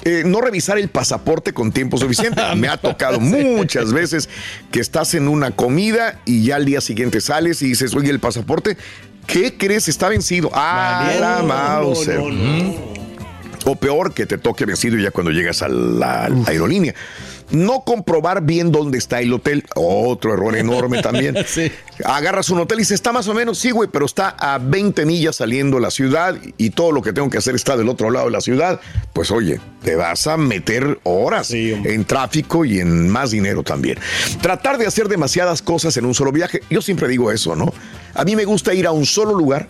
Eh, 0.06 0.24
no 0.26 0.42
revisar 0.42 0.78
el 0.78 0.90
pasaporte 0.90 1.54
con 1.54 1.72
tiempo 1.72 1.98
suficiente. 1.98 2.42
Me 2.56 2.68
ha 2.68 2.78
tocado 2.78 3.20
muchas 3.20 3.94
veces 3.94 4.30
que 4.72 4.80
estás 4.80 5.14
en 5.14 5.28
una 5.28 5.52
comida 5.52 6.20
y 6.26 6.46
ya 6.46 6.58
al 6.58 6.66
día 6.66 6.82
siguiente 6.82 7.22
sales 7.22 7.62
y 7.62 7.68
dices, 7.68 7.96
oye, 7.96 8.10
el 8.10 8.20
pasaporte, 8.20 8.78
¿Qué 9.28 9.56
crees? 9.58 9.88
Está 9.88 10.10
vencido. 10.10 10.50
Ah, 10.54 11.14
la 11.20 11.40
no, 11.40 11.48
Mauser. 11.48 12.20
no, 12.20 12.30
no. 12.30 12.94
O 13.66 13.76
peor, 13.76 14.14
que 14.14 14.26
te 14.26 14.38
toque 14.38 14.66
vencido 14.66 14.98
ya 14.98 15.12
cuando 15.12 15.32
llegas 15.32 15.62
a 15.62 15.70
la 15.70 16.26
aerolínea. 16.48 16.94
No 17.52 17.82
comprobar 17.82 18.44
bien 18.44 18.72
dónde 18.72 18.98
está 18.98 19.22
el 19.22 19.34
hotel. 19.34 19.64
Otro 19.76 20.34
error 20.34 20.56
enorme 20.56 21.02
también. 21.02 21.36
Agarras 22.06 22.50
un 22.50 22.60
hotel 22.60 22.80
y 22.80 22.82
dices, 22.82 22.96
está 22.96 23.12
más 23.12 23.28
o 23.28 23.34
menos, 23.34 23.60
sí, 23.60 23.72
güey, 23.72 23.90
pero 23.92 24.06
está 24.06 24.30
a 24.30 24.58
20 24.58 25.06
millas 25.06 25.36
saliendo 25.36 25.78
de 25.78 25.84
la 25.84 25.92
ciudad 25.92 26.36
y 26.58 26.72
todo 26.72 26.92
lo 26.92 27.02
que 27.02 27.14
tengo 27.14 27.30
que 27.30 27.38
hacer 27.38 27.56
está 27.56 27.78
del 27.78 27.90
otro 27.90 28.10
lado 28.10 28.26
de 28.26 28.32
la 28.32 28.42
ciudad. 28.42 28.80
Pues 29.14 29.32
oye, 29.32 29.60
te 29.84 29.96
vas 29.96 30.28
a 30.28 30.38
meter 30.38 31.00
horas 31.04 31.52
en 31.52 32.06
tráfico 32.06 32.66
y 32.66 32.80
en 32.80 33.10
más 33.10 33.32
dinero 33.32 33.64
también. 33.64 33.98
Tratar 34.42 34.78
de 34.78 34.88
hacer 34.88 35.08
demasiadas 35.08 35.62
cosas 35.62 35.96
en 35.98 36.06
un 36.06 36.14
solo 36.14 36.32
viaje. 36.32 36.62
Yo 36.70 36.82
siempre 36.82 37.08
digo 37.08 37.32
eso, 37.32 37.56
¿no? 37.56 37.74
A 38.14 38.24
mí 38.24 38.36
me 38.36 38.46
gusta 38.46 38.74
ir 38.74 38.88
a 38.88 38.92
un 38.92 39.06
solo 39.06 39.34
lugar. 39.34 39.68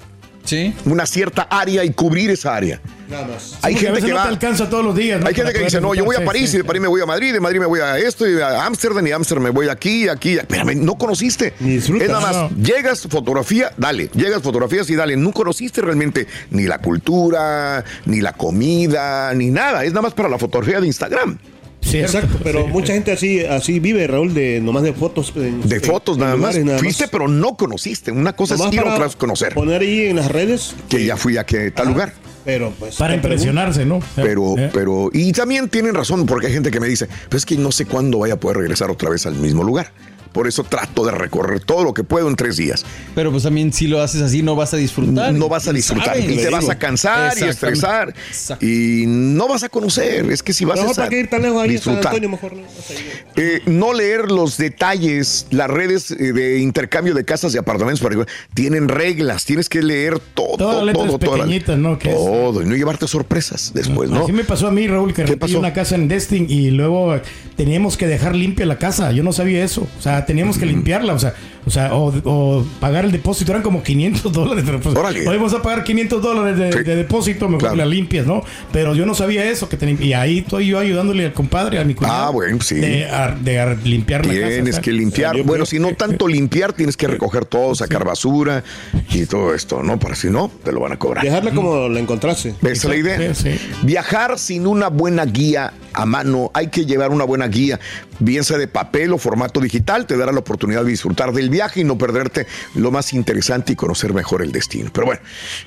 Una 0.85 1.05
cierta 1.05 1.43
área 1.43 1.85
y 1.85 1.91
cubrir 1.91 2.29
esa 2.29 2.55
área. 2.55 2.81
Nada 3.13 3.27
más. 3.27 3.57
Hay 3.61 3.75
gente 3.75 3.91
veces 3.91 4.05
que 4.05 4.09
no 4.11 4.15
va. 4.17 4.23
te 4.23 4.29
alcanza 4.29 4.69
todos 4.69 4.83
los 4.83 4.95
días. 4.95 5.21
¿no? 5.21 5.27
Hay 5.27 5.33
gente 5.33 5.51
Para 5.51 5.59
que 5.59 5.65
dice, 5.65 5.79
no, 5.81 5.93
yo 5.93 6.03
voy 6.03 6.15
a. 6.15 6.25
París 6.25 6.49
Sí, 6.49 6.55
y 6.55 6.59
de 6.59 6.63
París 6.65 6.81
me 6.81 6.87
voy 6.87 7.01
a 7.01 7.05
Madrid, 7.05 7.31
de 7.33 7.39
Madrid 7.39 7.59
me 7.59 7.65
voy 7.65 7.79
a 7.79 7.97
esto 7.97 8.27
y 8.29 8.39
a 8.41 8.65
Ámsterdam 8.65 9.05
y 9.05 9.09
de 9.09 9.15
Ámsterdam 9.15 9.43
me 9.43 9.49
voy 9.51 9.69
aquí, 9.69 10.07
aquí. 10.09 10.33
Espérame, 10.37 10.75
no 10.75 10.95
conociste. 10.95 11.53
Es 11.65 11.89
nada 11.89 12.19
más, 12.19 12.35
No. 12.35 12.49
llegas, 12.57 13.01
fotografía, 13.09 13.71
dale. 13.77 14.09
Llegas, 14.13 14.41
fotografías 14.41 14.89
y 14.89 14.95
dale. 14.95 15.15
No 15.15 15.31
conociste 15.31 15.81
realmente 15.81 16.27
ni 16.51 16.63
la 16.63 16.79
cultura, 16.79 17.83
ni 18.05 18.19
la 18.21 18.33
comida, 18.33 19.33
ni 19.33 19.49
nada. 19.51 19.83
Es 19.85 19.91
nada 19.91 20.01
más 20.03 20.13
para 20.13 20.27
la 20.29 20.37
fotografía 20.37 20.79
de 20.81 20.87
Instagram. 20.87 21.37
Exacto, 21.91 22.39
pero 22.43 22.65
mucha 22.67 22.93
gente 22.93 23.11
así 23.11 23.41
así 23.45 23.79
vive, 23.79 24.07
Raúl, 24.07 24.33
de 24.33 24.61
nomás 24.61 24.83
de 24.83 24.93
fotos. 24.93 25.33
en- 25.35 25.67
De 25.67 25.79
fotos 25.81 26.15
en 26.15 26.21
nada 26.21 26.31
más. 26.31 26.39
lugares, 26.55 26.65
nada 26.65 26.79
Fuiste, 26.79 27.07
pero 27.09 27.27
no 27.27 27.55
conociste. 27.55 28.09
Una 28.11 28.33
cosa 28.33 28.55
Nomás 28.55 28.73
es 28.73 28.79
ir, 28.79 28.87
otra 28.87 29.05
es 29.05 29.15
conocer. 29.17 29.53
Poner 29.53 29.81
ahí 29.81 30.05
en 30.05 30.15
las 30.15 30.31
redes. 30.31 30.75
Que 30.89 31.03
ya 31.05 31.17
fui 31.17 31.37
a 31.37 31.45
que 31.45 31.71
tal 31.71 31.89
lugar. 31.89 32.13
Pero 32.45 32.73
pues. 32.77 32.95
Para 32.97 33.15
impresionarse, 33.15 33.85
¿no? 33.85 33.99
Pero, 34.15 34.57
Eh. 34.57 34.69
pero, 34.73 35.09
y 35.13 35.31
también 35.31 35.69
tienen 35.69 35.93
razón, 35.95 36.25
porque 36.25 36.47
hay 36.47 36.53
gente 36.53 36.71
que 36.71 36.79
me 36.79 36.87
dice, 36.87 37.07
pero 37.29 37.37
es 37.37 37.45
que 37.45 37.57
no 37.57 37.71
sé 37.71 37.85
cuándo 37.85 38.19
vaya 38.19 38.33
a 38.33 38.37
poder 38.37 38.57
regresar 38.57 38.91
otra 38.91 39.09
vez 39.09 39.25
al 39.25 39.35
mismo 39.35 39.63
lugar. 39.63 39.91
Por 40.33 40.47
eso 40.47 40.63
trato 40.63 41.05
de 41.05 41.11
recorrer 41.11 41.61
todo 41.61 41.83
lo 41.83 41.93
que 41.93 42.03
puedo 42.03 42.27
en 42.27 42.35
tres 42.35 42.57
días. 42.57 42.85
Pero 43.15 43.31
pues 43.31 43.43
también 43.43 43.71
si 43.71 43.87
lo 43.87 44.01
haces 44.01 44.21
así 44.21 44.41
no 44.41 44.55
vas 44.55 44.73
a 44.73 44.77
disfrutar. 44.77 45.33
No 45.33 45.47
vas 45.47 45.67
a 45.67 45.73
disfrutar 45.73 46.19
y 46.19 46.35
te 46.35 46.49
vas 46.49 46.67
a 46.69 46.77
cansar 46.77 47.37
y 47.37 47.43
estresar 47.43 48.13
y 48.59 49.05
no 49.07 49.47
vas 49.47 49.63
a 49.63 49.69
conocer. 49.69 50.29
Es 50.31 50.43
que 50.43 50.53
si 50.53 50.65
vas 50.65 50.79
Mejor 50.79 50.91
a 50.91 50.95
para 50.95 51.09
qué 51.09 51.19
ir 51.19 51.29
tan 51.29 51.41
lejos 51.43 51.67
disfrutar. 51.67 52.07
Antonio, 52.07 52.29
mejor. 52.29 52.53
¿no? 52.55 52.63
Eh, 53.35 53.61
no 53.65 53.93
leer 53.93 54.31
los 54.31 54.57
detalles, 54.57 55.47
las 55.51 55.69
redes 55.69 56.11
eh, 56.11 56.33
de 56.33 56.59
intercambio 56.59 57.13
de 57.13 57.23
casas 57.25 57.53
y 57.55 57.57
apartamentos 57.57 58.01
por 58.01 58.11
ejemplo, 58.11 58.33
tienen 58.53 58.89
reglas, 58.89 59.45
tienes 59.45 59.69
que 59.69 59.81
leer 59.81 60.19
todo, 60.19 60.57
todo, 60.57 60.89
es- 60.89 60.93
todo 61.99 62.61
y 62.61 62.65
no 62.65 62.75
llevarte 62.75 63.07
sorpresas 63.07 63.71
después, 63.73 64.09
¿no? 64.09 64.23
Así 64.23 64.31
me 64.31 64.43
pasó 64.43 64.67
a 64.67 64.71
mí, 64.71 64.87
Raúl, 64.87 65.13
que 65.13 65.25
renté 65.25 65.55
una 65.57 65.73
casa 65.73 65.95
en 65.95 66.07
Destin 66.07 66.47
y 66.49 66.71
luego 66.71 67.19
teníamos 67.55 67.97
que 67.97 68.07
dejar 68.07 68.35
limpia 68.35 68.65
la 68.65 68.77
casa. 68.77 69.11
Yo 69.11 69.23
no 69.23 69.31
sabía 69.31 69.63
eso. 69.63 69.87
O 69.97 70.01
sea, 70.01 70.22
teníamos 70.25 70.57
que 70.57 70.65
limpiarla. 70.65 71.13
O 71.13 71.19
sea, 71.19 71.33
o, 71.65 71.69
sea 71.69 71.93
o, 71.93 72.13
o 72.25 72.65
pagar 72.79 73.05
el 73.05 73.11
depósito. 73.11 73.51
Eran 73.51 73.63
como 73.63 73.83
500 73.83 74.31
dólares. 74.33 74.63
Pues, 74.81 74.95
Órale. 74.95 75.27
hoy 75.27 75.35
vamos 75.37 75.53
a 75.53 75.61
pagar 75.61 75.83
500 75.83 76.21
dólares 76.21 76.57
de, 76.57 76.71
Sí. 76.73 76.79
de 76.83 76.95
depósito. 76.95 77.47
Mejor 77.47 77.59
Claro. 77.59 77.75
la 77.75 77.85
limpias, 77.85 78.25
¿no? 78.25 78.43
Pero 78.71 78.95
yo 78.95 79.05
no 79.05 79.13
sabía 79.15 79.45
eso. 79.49 79.69
que 79.69 79.77
tenía- 79.77 80.01
Y 80.03 80.13
ahí 80.13 80.39
estoy 80.39 80.67
yo 80.67 80.79
ayudándole 80.79 81.25
al 81.25 81.33
compadre, 81.33 81.79
a 81.79 81.83
mi 81.83 81.93
cuñado. 81.95 82.23
Ah, 82.25 82.29
bueno, 82.29 82.59
sí. 82.61 82.75
De, 82.75 83.05
a- 83.05 83.31
de 83.39 83.59
a- 83.59 83.73
limpiar 83.83 84.25
la 84.25 84.33
casa. 84.33 84.47
Tienes 84.47 84.79
que 84.79 84.91
limpiar. 84.91 85.41
Bueno, 85.43 85.65
si 85.65 85.79
no 85.79 85.93
tanto 85.95 86.27
limpiar, 86.27 86.73
tienes 86.73 86.97
que 86.97 87.07
recoger 87.07 87.45
todo, 87.45 87.75
sacar 87.75 88.03
basura 88.05 88.63
y 89.11 89.25
todo 89.25 89.53
esto, 89.53 89.81
¿no? 89.83 89.99
Para 89.99 90.15
si 90.15 90.29
no, 90.29 90.51
te 90.63 90.71
lo 90.71 90.79
van 90.81 90.91
a 90.93 90.97
cobrar. 90.99 91.23
Dejarla 91.23 91.51
como 91.51 91.87
la 91.89 91.99
encontraste. 91.99 92.49
Esa 92.61 92.71
es 92.71 92.83
la 92.85 92.95
idea. 92.95 93.33
Sí, 93.33 93.51
sí. 93.51 93.59
Viajar 93.83 94.37
sin 94.39 94.67
una 94.67 94.87
buena 94.89 95.25
guía 95.25 95.71
a 95.93 96.05
mano. 96.05 96.51
Hay 96.53 96.67
que 96.67 96.85
llevar 96.85 97.11
una 97.11 97.23
buena 97.23 97.47
guía, 97.47 97.79
bien 98.19 98.43
sea 98.43 98.57
de 98.57 98.67
papel 98.67 99.13
o 99.13 99.17
formato 99.17 99.59
digital. 99.59 100.05
Te 100.05 100.17
dará 100.17 100.31
la 100.31 100.39
oportunidad 100.39 100.83
de 100.83 100.91
disfrutar 100.91 101.31
del 101.31 101.49
viaje 101.49 101.81
y 101.81 101.83
no 101.83 101.97
perderte 101.97 102.47
lo 102.75 102.91
más 102.91 103.13
interesante 103.13 103.73
y 103.73 103.75
conocer 103.75 104.13
mejor 104.13 104.41
el 104.41 104.51
destino. 104.51 104.89
Pero 104.93 105.07
bueno, 105.07 105.21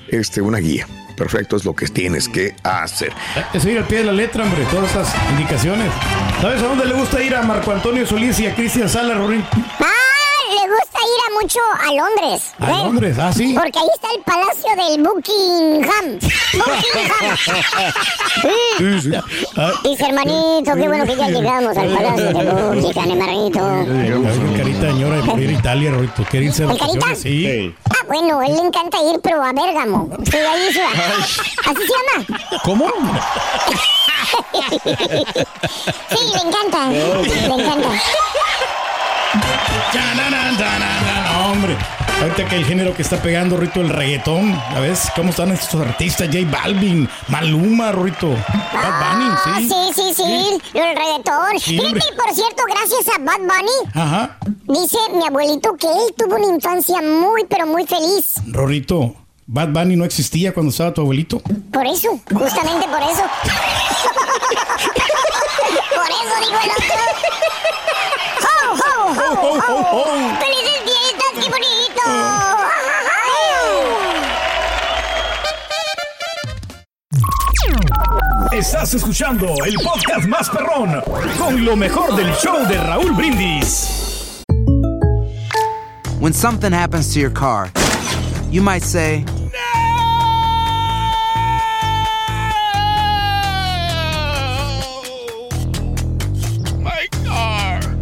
este, 0.09 0.41
una 0.41 0.59
guía. 0.59 0.87
Perfecto, 1.17 1.55
es 1.55 1.65
lo 1.65 1.75
que 1.75 1.87
tienes 1.87 2.29
que 2.29 2.55
hacer. 2.61 3.11
Es 3.51 3.65
ir 3.65 3.77
al 3.79 3.85
pie 3.85 3.99
de 3.99 4.03
la 4.03 4.11
letra, 4.11 4.43
hombre, 4.43 4.63
todas 4.69 4.87
estas 4.87 5.15
indicaciones. 5.31 5.91
¿Sabes 6.39 6.61
a 6.61 6.67
dónde 6.67 6.85
le 6.85 6.93
gusta 6.93 7.23
ir 7.23 7.33
a 7.33 7.41
Marco 7.41 7.71
Antonio 7.71 8.05
Solís 8.05 8.39
y 8.39 8.45
a 8.45 8.53
Cristian 8.53 8.87
Sala, 8.87 9.15
Rorín? 9.15 9.43
Ah, 9.79 10.07
le 10.49 10.67
gusta 10.69 10.99
ir 10.99 11.19
a 11.27 11.41
mucho 11.41 11.59
a 11.81 11.93
Londres. 11.93 12.51
A 12.59 12.71
¿eh? 12.71 12.83
Londres, 12.85 13.17
ah, 13.19 13.31
sí. 13.33 13.53
Porque 13.53 13.79
ahí 13.79 13.87
está 13.93 14.07
el 14.15 14.21
palacio 14.23 14.69
del 14.75 15.03
Buckingham. 15.03 16.19
Buckingham. 16.53 17.37
Sí, 18.77 19.01
sí. 19.01 19.11
Ah, 19.55 19.71
Dice, 19.83 20.05
hermanito, 20.05 20.75
qué 20.75 20.87
bueno 20.87 21.05
que 21.05 21.15
ya 21.15 21.27
llegamos 21.27 21.75
al 21.75 21.89
palacio 21.91 22.25
de 22.25 22.33
Buckingham, 22.33 23.11
hermanito. 23.11 23.59
el 23.81 24.57
carita 24.57 24.85
de 24.85 24.91
señora 24.91 25.15
de 25.17 25.23
por 25.23 25.39
ir 25.39 25.49
a 25.49 25.53
Italia, 25.53 25.91
Rorito. 25.91 26.23
¿Quiere 26.29 26.45
irse 26.47 26.65
de 26.65 26.73
¿El 26.73 26.79
Carita? 26.79 27.15
Sí. 27.15 27.75
Ah, 27.89 28.03
bueno, 28.07 28.41
él 28.41 28.55
le 28.55 28.61
encanta 28.61 28.97
ir, 29.01 29.19
pero 29.21 29.43
a 29.43 29.53
Bérgamo. 29.53 30.09
Sí, 30.29 30.37
ahí 30.37 30.73
se 30.73 30.81
va. 30.81 30.89
¿Así 31.65 31.81
se 31.81 31.93
llama? 31.93 32.61
¿Cómo? 32.63 32.87
Sí, 36.09 36.19
le 36.33 36.41
encanta. 36.49 36.89
Le 36.89 37.45
encanta. 37.45 37.89
No, 39.97 41.51
hombre. 41.51 41.75
Ahorita 42.21 42.45
que 42.47 42.55
el 42.55 42.65
género 42.65 42.95
que 42.95 43.01
está 43.03 43.21
pegando, 43.21 43.57
Rito, 43.57 43.79
el 43.81 43.89
reggaetón. 43.89 44.53
¿Ya 44.73 44.79
ves 44.79 45.11
cómo 45.15 45.29
están 45.29 45.51
estos 45.51 45.81
artistas? 45.81 46.27
J 46.27 46.39
Balvin, 46.49 47.07
Maluma, 47.27 47.91
Rito. 47.91 48.29
Bad 48.29 49.13
Bunny, 49.13 49.29
Ah, 49.29 49.55
sí. 49.59 49.69
sí, 49.69 49.91
sí, 49.95 50.13
sí, 50.15 50.61
el 50.73 50.95
reggaetón. 50.97 51.59
Sí, 51.59 51.77
Fíjate, 51.79 51.99
por 52.15 52.33
cierto, 52.33 52.63
gracias 52.67 53.07
a 53.15 53.19
Bad 53.19 53.39
Bunny, 53.39 53.91
Ajá. 53.93 54.37
dice 54.67 54.97
mi 55.13 55.25
abuelito 55.27 55.75
que 55.77 55.87
él 55.87 56.13
tuvo 56.17 56.35
una 56.35 56.55
infancia 56.55 57.01
muy, 57.01 57.45
pero 57.49 57.67
muy 57.67 57.85
feliz. 57.85 58.33
Rorrito, 58.47 59.13
Bad 59.45 59.69
Bunny 59.69 59.95
no 59.95 60.05
existía 60.05 60.53
cuando 60.53 60.71
estaba 60.71 60.93
tu 60.93 61.01
abuelito. 61.01 61.39
Por 61.71 61.85
eso, 61.85 62.19
justamente 62.33 62.87
por 62.87 63.01
eso. 63.03 63.23
por 65.95 66.09
eso 66.09 66.35
digo 66.41 66.59
el 66.63 66.71
otro. 66.71 66.83
¡Ho, 69.07 69.11
ho, 69.11 69.53
ho, 69.57 69.77
ho! 69.89 70.03
¡Felices 70.37 70.81
qué 71.33 71.49
bonito! 71.49 72.01
Estás 78.51 78.93
escuchando 78.95 79.63
el 79.63 79.75
podcast 79.75 80.27
más 80.27 80.49
perrón 80.49 81.01
con 81.37 81.63
lo 81.63 81.77
mejor 81.77 82.17
del 82.17 82.33
show 82.33 82.67
de 82.67 82.77
Raúl 82.77 83.13
Brindis. 83.13 84.43
When 86.19 86.33
something 86.33 86.73
happens 86.73 87.13
to 87.13 87.21
your 87.21 87.31
car, 87.31 87.71
you 88.51 88.61
might 88.61 88.83
say, 88.83 89.23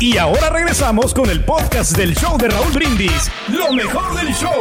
Y 0.00 0.16
ahora 0.16 0.48
regresamos 0.48 1.12
con 1.12 1.28
el 1.28 1.44
podcast 1.44 1.94
del 1.94 2.14
show 2.14 2.38
de 2.38 2.48
Raúl 2.48 2.72
Brindis, 2.72 3.30
lo 3.48 3.70
mejor 3.70 4.16
del 4.16 4.32
show. 4.32 4.58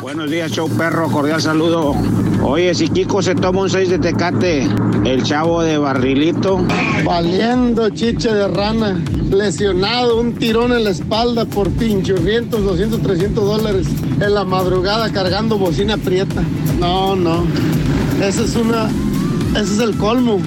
Buenos 0.00 0.30
días, 0.30 0.50
show 0.52 0.70
perro, 0.70 1.10
cordial 1.10 1.42
saludo. 1.42 1.94
Oye, 2.42 2.74
si 2.74 2.88
Kiko 2.88 3.20
se 3.20 3.34
toma 3.34 3.60
un 3.60 3.68
6 3.68 3.90
de 3.90 3.98
tecate, 3.98 4.66
el 5.04 5.22
chavo 5.22 5.60
de 5.60 5.76
barrilito. 5.76 6.64
Valiendo 7.04 7.90
chiche 7.90 8.32
de 8.32 8.48
rana, 8.48 8.98
lesionado, 9.30 10.18
un 10.18 10.32
tirón 10.36 10.72
en 10.72 10.84
la 10.84 10.90
espalda 10.90 11.44
por 11.44 11.70
pinchurrientos, 11.72 12.64
200, 12.64 13.02
300 13.02 13.44
dólares 13.44 13.86
en 14.18 14.32
la 14.32 14.44
madrugada 14.44 15.12
cargando 15.12 15.58
bocina 15.58 15.98
prieta. 15.98 16.42
No, 16.80 17.14
no, 17.14 17.44
ese 18.22 18.44
es 18.44 18.56
una, 18.56 18.88
ese 19.50 19.74
es 19.74 19.78
el 19.78 19.94
colmo. 19.98 20.40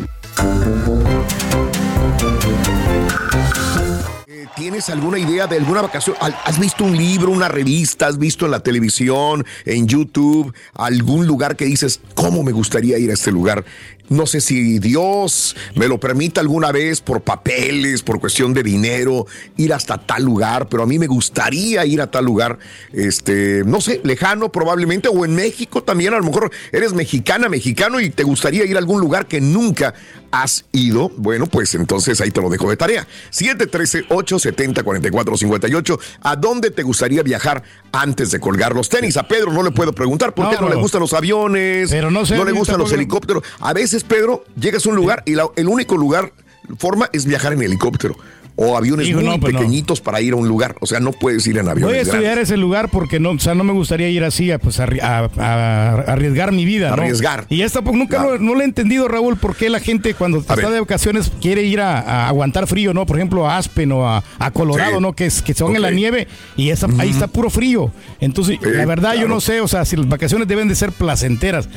Eh, 4.27 4.47
¿Tienes 4.55 4.89
alguna 4.89 5.17
idea 5.17 5.47
de 5.47 5.57
alguna 5.57 5.81
vacación? 5.81 6.15
¿Has 6.19 6.59
visto 6.59 6.83
un 6.83 6.97
libro, 6.97 7.31
una 7.31 7.47
revista? 7.47 8.07
¿Has 8.07 8.17
visto 8.17 8.45
en 8.45 8.51
la 8.51 8.59
televisión, 8.59 9.45
en 9.65 9.87
YouTube, 9.87 10.53
algún 10.73 11.25
lugar 11.27 11.55
que 11.55 11.65
dices, 11.65 12.01
¿cómo 12.15 12.43
me 12.43 12.51
gustaría 12.51 12.97
ir 12.97 13.11
a 13.11 13.13
este 13.13 13.31
lugar? 13.31 13.63
No 14.09 14.25
sé 14.27 14.41
si 14.41 14.77
Dios 14.79 15.55
me 15.75 15.87
lo 15.87 15.97
permita 15.99 16.41
alguna 16.41 16.71
vez 16.71 17.01
por 17.01 17.21
papeles, 17.21 18.01
por 18.03 18.19
cuestión 18.19 18.53
de 18.53 18.61
dinero, 18.63 19.25
ir 19.57 19.73
hasta 19.73 19.97
tal 19.97 20.23
lugar, 20.23 20.67
pero 20.69 20.83
a 20.83 20.85
mí 20.85 20.99
me 20.99 21.07
gustaría 21.07 21.83
ir 21.85 22.01
a 22.01 22.11
tal 22.11 22.25
lugar, 22.25 22.59
este, 22.93 23.63
no 23.65 23.81
sé, 23.81 24.01
lejano 24.03 24.51
probablemente, 24.51 25.09
o 25.09 25.25
en 25.25 25.33
México 25.35 25.81
también, 25.83 26.13
a 26.13 26.17
lo 26.17 26.23
mejor 26.23 26.51
eres 26.71 26.93
mexicana, 26.93 27.49
mexicano 27.49 27.99
y 27.99 28.09
te 28.11 28.23
gustaría 28.23 28.63
ir 28.65 28.75
a 28.75 28.79
algún 28.79 29.01
lugar 29.01 29.27
que 29.27 29.41
nunca 29.41 29.93
has 30.31 30.65
ido. 30.71 31.09
Bueno, 31.17 31.45
pues 31.47 31.73
entonces 31.75 32.19
ahí 32.21 32.31
te 32.31 32.41
lo 32.41 32.49
dejo 32.49 32.69
de 32.69 32.77
tarea. 32.77 33.07
713-870-4458. 33.31 35.99
¿A 36.21 36.35
dónde 36.35 36.71
te 36.71 36.83
gustaría 36.83 37.23
viajar 37.23 37.63
antes 37.91 38.31
de 38.31 38.39
colgar 38.39 38.73
los 38.75 38.89
tenis? 38.89 39.17
A 39.17 39.27
Pedro 39.27 39.51
no 39.53 39.63
le 39.63 39.71
puedo 39.71 39.93
preguntar 39.93 40.33
porque 40.33 40.55
No, 40.55 40.61
no, 40.63 40.69
le 40.69 40.75
no. 40.75 40.81
gustan 40.81 41.01
los 41.01 41.13
aviones, 41.13 41.89
Pero 41.89 42.11
no 42.11 42.25
sé, 42.25 42.35
le 42.35 42.41
a 42.41 42.45
mí 42.45 42.51
gustan 42.51 42.77
los 42.79 42.91
helicópteros. 42.91 43.43
A 43.59 43.73
veces, 43.73 43.94
Pedro, 44.03 44.43
llegas 44.59 44.85
a 44.85 44.89
un 44.89 44.95
lugar 44.95 45.23
y 45.25 45.35
la- 45.35 45.47
el 45.55 45.67
único 45.67 45.97
lugar, 45.97 46.31
forma 46.77 47.09
es 47.13 47.25
viajar 47.25 47.53
en 47.53 47.61
helicóptero. 47.61 48.15
O 48.57 48.77
aviones 48.77 49.05
Hijo, 49.09 49.19
muy 49.19 49.27
no, 49.27 49.37
pues 49.37 49.51
no. 49.53 49.59
pequeñitos 49.59 49.99
para 49.99 50.21
ir 50.21 50.31
a 50.31 50.37
un 50.37 50.47
lugar. 50.47 50.77
O 50.79 50.85
sea, 50.85 51.01
no 51.01 51.11
puedes 51.11 51.45
ir 51.45 51.57
en 51.57 51.67
aviones. 51.67 51.89
Voy 51.89 51.97
a 51.97 52.01
estudiar 52.03 52.23
grandes. 52.23 52.43
ese 52.51 52.55
lugar 52.55 52.87
porque 52.89 53.19
no, 53.19 53.31
o 53.31 53.39
sea, 53.39 53.53
no 53.53 53.65
me 53.65 53.73
gustaría 53.73 54.07
ir 54.07 54.23
así 54.23 54.49
a, 54.49 54.59
pues, 54.59 54.79
a, 54.79 54.85
a- 54.85 55.29
a 55.37 55.91
arriesgar 56.13 56.53
mi 56.53 56.63
vida. 56.63 56.87
¿no? 56.87 56.93
Arriesgar. 56.93 57.45
Y 57.49 57.63
esta 57.63 57.81
pues, 57.81 57.97
nunca 57.97 58.23
lo- 58.23 58.39
no, 58.39 58.55
le 58.55 58.61
he 58.61 58.63
entendido, 58.63 59.09
Raúl, 59.09 59.35
por 59.35 59.57
qué 59.57 59.69
la 59.69 59.81
gente 59.81 60.13
cuando 60.13 60.37
está 60.37 60.55
de 60.55 60.79
vacaciones 60.79 61.33
quiere 61.41 61.63
ir 61.63 61.81
a, 61.81 62.29
aguantar 62.29 62.65
frío, 62.65 62.93
¿no? 62.93 63.05
Por 63.05 63.17
ejemplo, 63.17 63.45
a 63.45 63.57
Aspen 63.57 63.91
o 63.91 64.07
a, 64.07 64.23
a 64.39 64.51
Colorado, 64.51 64.95
Sí. 64.95 65.01
¿no? 65.01 65.11
Que, 65.11 65.29
que 65.45 65.53
son 65.53 65.75
en 65.75 65.81
la 65.81 65.91
nieve 65.91 66.29
y 66.55 66.69
esa- 66.69 66.87
ahí 66.97 67.09
está 67.09 67.27
puro 67.27 67.49
frío. 67.49 67.91
Entonces, 68.21 68.57
la 68.61 68.85
verdad, 68.85 69.15
yo 69.15 69.27
no 69.27 69.41
sé, 69.41 69.59
o 69.59 69.67
sea, 69.67 69.83
si 69.83 69.97
las 69.97 70.07
vacaciones 70.07 70.47
deben 70.47 70.69
de 70.69 70.75
ser 70.75 70.93
placenteras. 70.93 71.67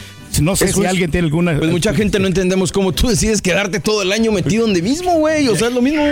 No 0.41 0.55
sé 0.55 0.67
Eso 0.67 0.75
si 0.79 0.85
es. 0.85 0.91
alguien 0.91 1.11
tiene 1.11 1.27
alguna. 1.27 1.59
Pues 1.59 1.71
mucha 1.71 1.93
gente 1.95 2.19
no 2.21 2.27
entendemos 2.29 2.71
cómo 2.71 2.93
tú 2.93 3.09
decides 3.09 3.43
quedarte 3.43 3.81
todo 3.81 4.03
el 4.03 4.13
año 4.13 4.31
metido 4.31 4.65
donde 4.67 4.83
mismo, 4.83 5.13
güey. 5.19 5.49
O 5.49 5.57
sea, 5.57 5.69
es 5.69 5.75
lo 5.75 5.83
mismo. 5.83 6.03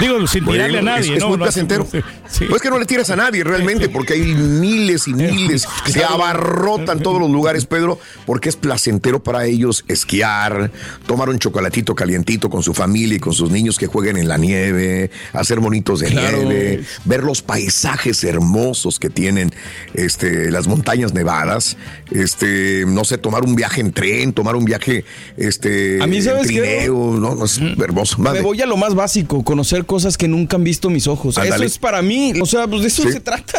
Digo, 0.00 0.26
sin 0.26 0.44
Bueno, 0.44 0.64
tirarle 0.64 0.78
a 0.78 0.82
nadie, 0.82 1.10
es, 1.12 1.16
es 1.18 1.22
¿no? 1.22 1.28
muy 1.30 1.38
placentero. 1.38 1.86
sí. 2.30 2.46
No 2.48 2.56
es 2.56 2.62
que 2.62 2.70
no 2.70 2.78
le 2.78 2.86
tiras 2.86 3.10
a 3.10 3.16
nadie 3.16 3.44
realmente, 3.44 3.88
porque 3.88 4.14
hay 4.14 4.22
miles 4.22 5.06
y 5.08 5.12
miles, 5.14 5.66
se 5.86 6.02
abarrotan 6.04 7.00
todos 7.02 7.20
los 7.20 7.30
lugares, 7.30 7.66
Pedro, 7.66 7.98
porque 8.26 8.48
es 8.48 8.56
placentero 8.56 9.22
para 9.22 9.44
ellos 9.44 9.84
esquiar, 9.88 10.70
tomar 11.06 11.28
un 11.28 11.38
chocolatito 11.38 11.94
calientito 11.94 12.48
con 12.48 12.62
su 12.62 12.72
familia 12.74 13.16
y 13.16 13.20
con 13.20 13.32
sus 13.34 13.50
niños 13.50 13.76
que 13.78 13.86
jueguen 13.86 14.16
en 14.16 14.28
la 14.28 14.38
nieve, 14.38 15.10
hacer 15.32 15.60
monitos 15.60 16.00
de 16.00 16.08
Claro. 16.08 16.38
nieve, 16.44 16.84
ver 17.04 17.22
los 17.22 17.42
paisajes 17.42 18.24
hermosos 18.24 18.98
que 18.98 19.10
tienen 19.10 19.52
este, 19.94 20.50
las 20.50 20.66
montañas 20.66 21.12
nevadas, 21.12 21.76
este, 22.10 22.84
no 22.86 23.04
sé, 23.04 23.18
tomar 23.18 23.44
un 23.44 23.47
viaje 23.54 23.80
en 23.80 23.92
tren, 23.92 24.32
tomar 24.32 24.56
un 24.56 24.64
viaje 24.64 25.04
este, 25.36 26.02
A 26.02 26.06
mí, 26.06 26.20
¿sabes 26.22 26.48
en 26.48 26.54
qué? 26.56 26.60
trineo, 26.62 27.16
¿no? 27.18 27.34
No, 27.34 27.44
Es 27.44 27.58
hermoso. 27.58 28.18
Me 28.18 28.40
voy 28.40 28.60
a 28.62 28.66
lo 28.66 28.76
más 28.76 28.94
básico, 28.94 29.42
conocer 29.44 29.84
cosas 29.86 30.16
que 30.16 30.28
nunca 30.28 30.56
han 30.56 30.64
visto 30.64 30.90
mis 30.90 31.06
ojos. 31.06 31.38
Eso 31.38 31.62
es 31.62 31.78
para 31.78 32.02
mí. 32.02 32.32
O 32.40 32.46
sea, 32.46 32.66
pues 32.66 32.82
de 32.82 32.88
eso 32.88 33.02
Sí. 33.02 33.12
se 33.12 33.20
trata. 33.20 33.58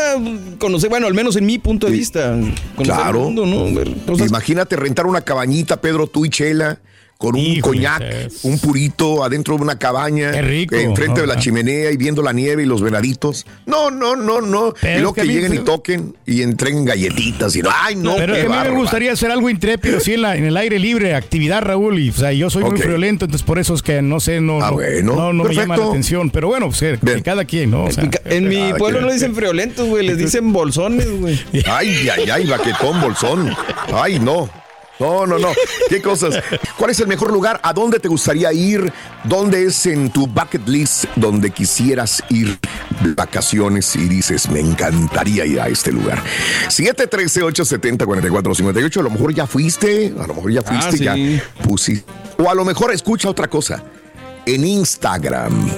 Conocer, 0.60 0.90
bueno, 0.90 1.08
al 1.08 1.14
menos 1.14 1.36
en 1.36 1.46
mi 1.46 1.58
punto 1.60 1.88
de 1.88 1.94
vista. 1.94 2.32
Conocer 2.76 2.96
Claro. 2.96 3.20
el 3.28 3.36
mundo, 3.36 3.46
¿no? 3.46 4.26
Imagínate 4.26 4.76
rentar 4.76 5.06
una 5.08 5.22
cabañita, 5.22 5.80
Pedro, 5.82 6.08
tú 6.08 6.26
y 6.26 6.30
Chela, 6.30 6.80
con 7.20 7.36
un 7.36 7.42
Híjole, 7.42 7.62
coñac, 7.80 8.02
es- 8.02 8.46
un 8.46 8.58
purito 8.60 9.26
adentro 9.26 9.58
de 9.58 9.62
una 9.64 9.78
cabaña, 9.78 10.32
Qué 10.32 10.42
rico. 10.42 10.76
enfrente 10.78 11.20
de 11.20 11.28
la 11.28 11.36
chimenea 11.38 11.92
y 11.92 11.98
viendo 11.98 12.22
la 12.22 12.32
nieve 12.32 12.64
y 12.64 12.66
los 12.66 12.82
venaditos. 12.82 13.46
No, 13.66 13.92
no, 13.92 14.16
no, 14.16 14.40
no. 14.40 14.74
Pero 14.80 14.94
y 14.98 15.02
luego 15.02 15.10
es 15.10 15.16
que 15.16 15.22
que, 15.22 15.22
a 15.22 15.26
mí 15.26 15.34
lleguen 15.34 15.54
y 15.62 15.66
toquen 15.66 16.16
y 16.26 16.44
entreguen 16.44 16.86
galletitas 16.86 17.54
y 17.58 17.62
no, 17.62 17.70
ay, 17.74 17.98
no, 17.98 18.16
Pero 18.16 18.34
qué 18.34 18.40
es 18.40 18.48
que 18.48 18.54
a 18.54 18.64
mí 18.64 18.70
me 18.70 18.78
gustaría 18.78 19.12
hacer 19.12 19.32
algo 19.32 19.50
intrépido, 19.50 20.00
sí, 20.00 20.14
en, 20.14 20.22
la- 20.22 20.38
en 20.38 20.46
el 20.46 20.56
aire 20.56 20.80
libre, 20.80 21.14
actividad, 21.14 21.62
Raúl. 21.62 22.00
Y 22.00 22.10
o 22.10 22.14
sea, 22.14 22.32
yo 22.32 22.50
soy 22.50 22.64
muy 22.64 22.80
friolento, 22.80 23.26
entonces 23.26 23.46
por 23.46 23.60
eso 23.60 23.74
es 23.74 23.82
que 23.82 24.02
no 24.02 24.22
sé, 24.22 24.40
no, 24.40 24.62
Ah, 24.64 24.68
no, 24.70 24.74
bueno, 24.76 25.16
no, 25.18 25.34
no 25.34 25.44
me 25.44 25.54
llama 25.54 25.76
la 25.76 25.88
atención. 25.88 26.30
Pero 26.30 26.48
bueno, 26.48 26.68
pues 26.68 26.80
que, 26.80 26.98
Bien. 27.02 27.18
que 27.18 27.24
cada 27.24 27.44
quien, 27.44 27.72
¿no? 27.72 27.84
O 27.84 27.92
sea, 27.92 28.10
En 28.24 28.48
mi 28.48 28.72
pueblo 28.78 29.00
quien. 29.00 29.08
no 29.08 29.12
dicen 29.12 29.36
friolentos, 29.36 29.86
güey. 29.90 30.08
Les 30.08 30.18
dicen 30.18 30.54
bolsones, 30.54 31.10
güey. 31.20 31.38
Ay, 31.66 32.08
ay, 32.18 32.30
ay, 32.30 32.46
baquetón, 32.48 33.02
bolsón. 33.02 33.54
Ay, 33.94 34.20
no. 34.20 34.50
No, 35.00 35.26
no, 35.26 35.40
no. 35.40 35.48
¿Qué 35.88 36.02
cosas? 36.02 36.36
¿Cuál 36.78 36.92
es 36.92 37.00
el 37.00 37.08
mejor 37.08 37.32
lugar? 37.32 37.60
¿A 37.64 37.72
dónde 37.74 38.00
te 38.00 38.10
gustaría 38.10 38.52
ir? 38.52 38.92
¿Dónde 39.24 39.64
es 39.66 39.86
en 39.86 40.10
tu 40.10 40.28
bucket 40.28 40.68
list 40.68 41.06
donde 41.16 41.52
quisieras 41.52 42.22
ir 42.30 42.60
de 43.02 43.14
vacaciones 43.14 43.96
y 43.96 44.10
dices, 44.10 44.50
me 44.50 44.60
encantaría 44.60 45.46
ir 45.46 45.62
a 45.62 45.70
este 45.70 45.92
lugar? 45.94 46.22
713-870-4458. 46.68 49.00
A 49.00 49.04
lo 49.04 49.10
mejor 49.10 49.34
ya 49.34 49.48
fuiste, 49.48 50.14
a 50.20 50.28
lo 50.28 50.34
mejor 50.34 50.52
ya 50.52 50.62
fuiste, 50.62 51.10
Ah, 51.10 51.16
sí. 51.16 51.38
ya 51.38 51.44
pusiste. 51.64 52.12
O 52.38 52.50
a 52.50 52.54
lo 52.56 52.66
mejor 52.66 52.92
escucha 52.94 53.30
otra 53.30 53.48
cosa. 53.48 53.82
En 54.46 54.66
Instagram 54.66 55.70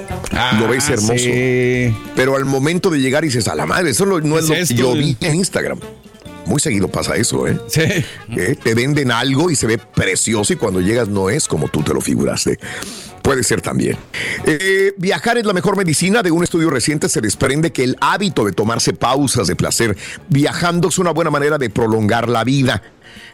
lo 0.60 0.68
ves 0.68 0.86
Ah, 0.90 0.94
hermoso. 0.94 1.14
sí. 1.18 1.96
Pero 2.16 2.36
al 2.38 2.46
momento 2.46 2.90
de 2.90 3.00
llegar 3.00 3.24
dices, 3.24 3.48
a 3.48 3.56
la 3.56 3.66
madre, 3.66 3.90
eso 3.92 4.06
no 4.06 4.18
es, 4.40 4.50
Es 4.50 4.50
lo 4.50 4.56
que 4.68 4.74
yo 4.76 4.94
vi 4.94 5.18
en 5.22 5.36
Instagram. 5.36 5.80
Muy 6.46 6.60
seguido 6.60 6.88
pasa 6.88 7.16
eso, 7.16 7.48
¿eh? 7.48 7.60
Sí. 7.68 7.82
¿Eh? 7.82 8.56
Te 8.62 8.74
venden 8.74 9.12
algo 9.12 9.50
y 9.50 9.56
se 9.56 9.68
ve 9.68 9.78
precioso 9.78 10.54
y 10.54 10.56
cuando 10.56 10.82
llegas 10.82 11.08
no 11.08 11.30
es 11.30 11.48
como 11.48 11.68
tú 11.68 11.84
te 11.84 11.94
lo 11.94 12.02
figuraste. 12.02 12.60
Puede 13.22 13.44
ser 13.44 13.62
también. 13.62 13.98
Eh, 14.46 14.94
viajar 14.98 15.38
es 15.38 15.46
la 15.46 15.54
mejor 15.54 15.78
medicina. 15.78 16.24
De 16.24 16.32
un 16.32 16.44
estudio 16.44 16.70
reciente 16.70 17.08
se 17.08 17.22
desprende 17.22 17.72
que 17.72 17.84
el 17.84 17.96
hábito 18.02 18.46
de 18.46 18.52
tomarse 18.52 18.94
pausas 18.94 19.48
de 19.48 19.56
placer 19.56 19.96
viajando 20.30 20.90
es 20.90 20.98
una 20.98 21.12
buena 21.12 21.30
manera 21.30 21.58
de 21.58 21.70
prolongar 21.70 22.28
la 22.30 22.44
vida. 22.44 22.82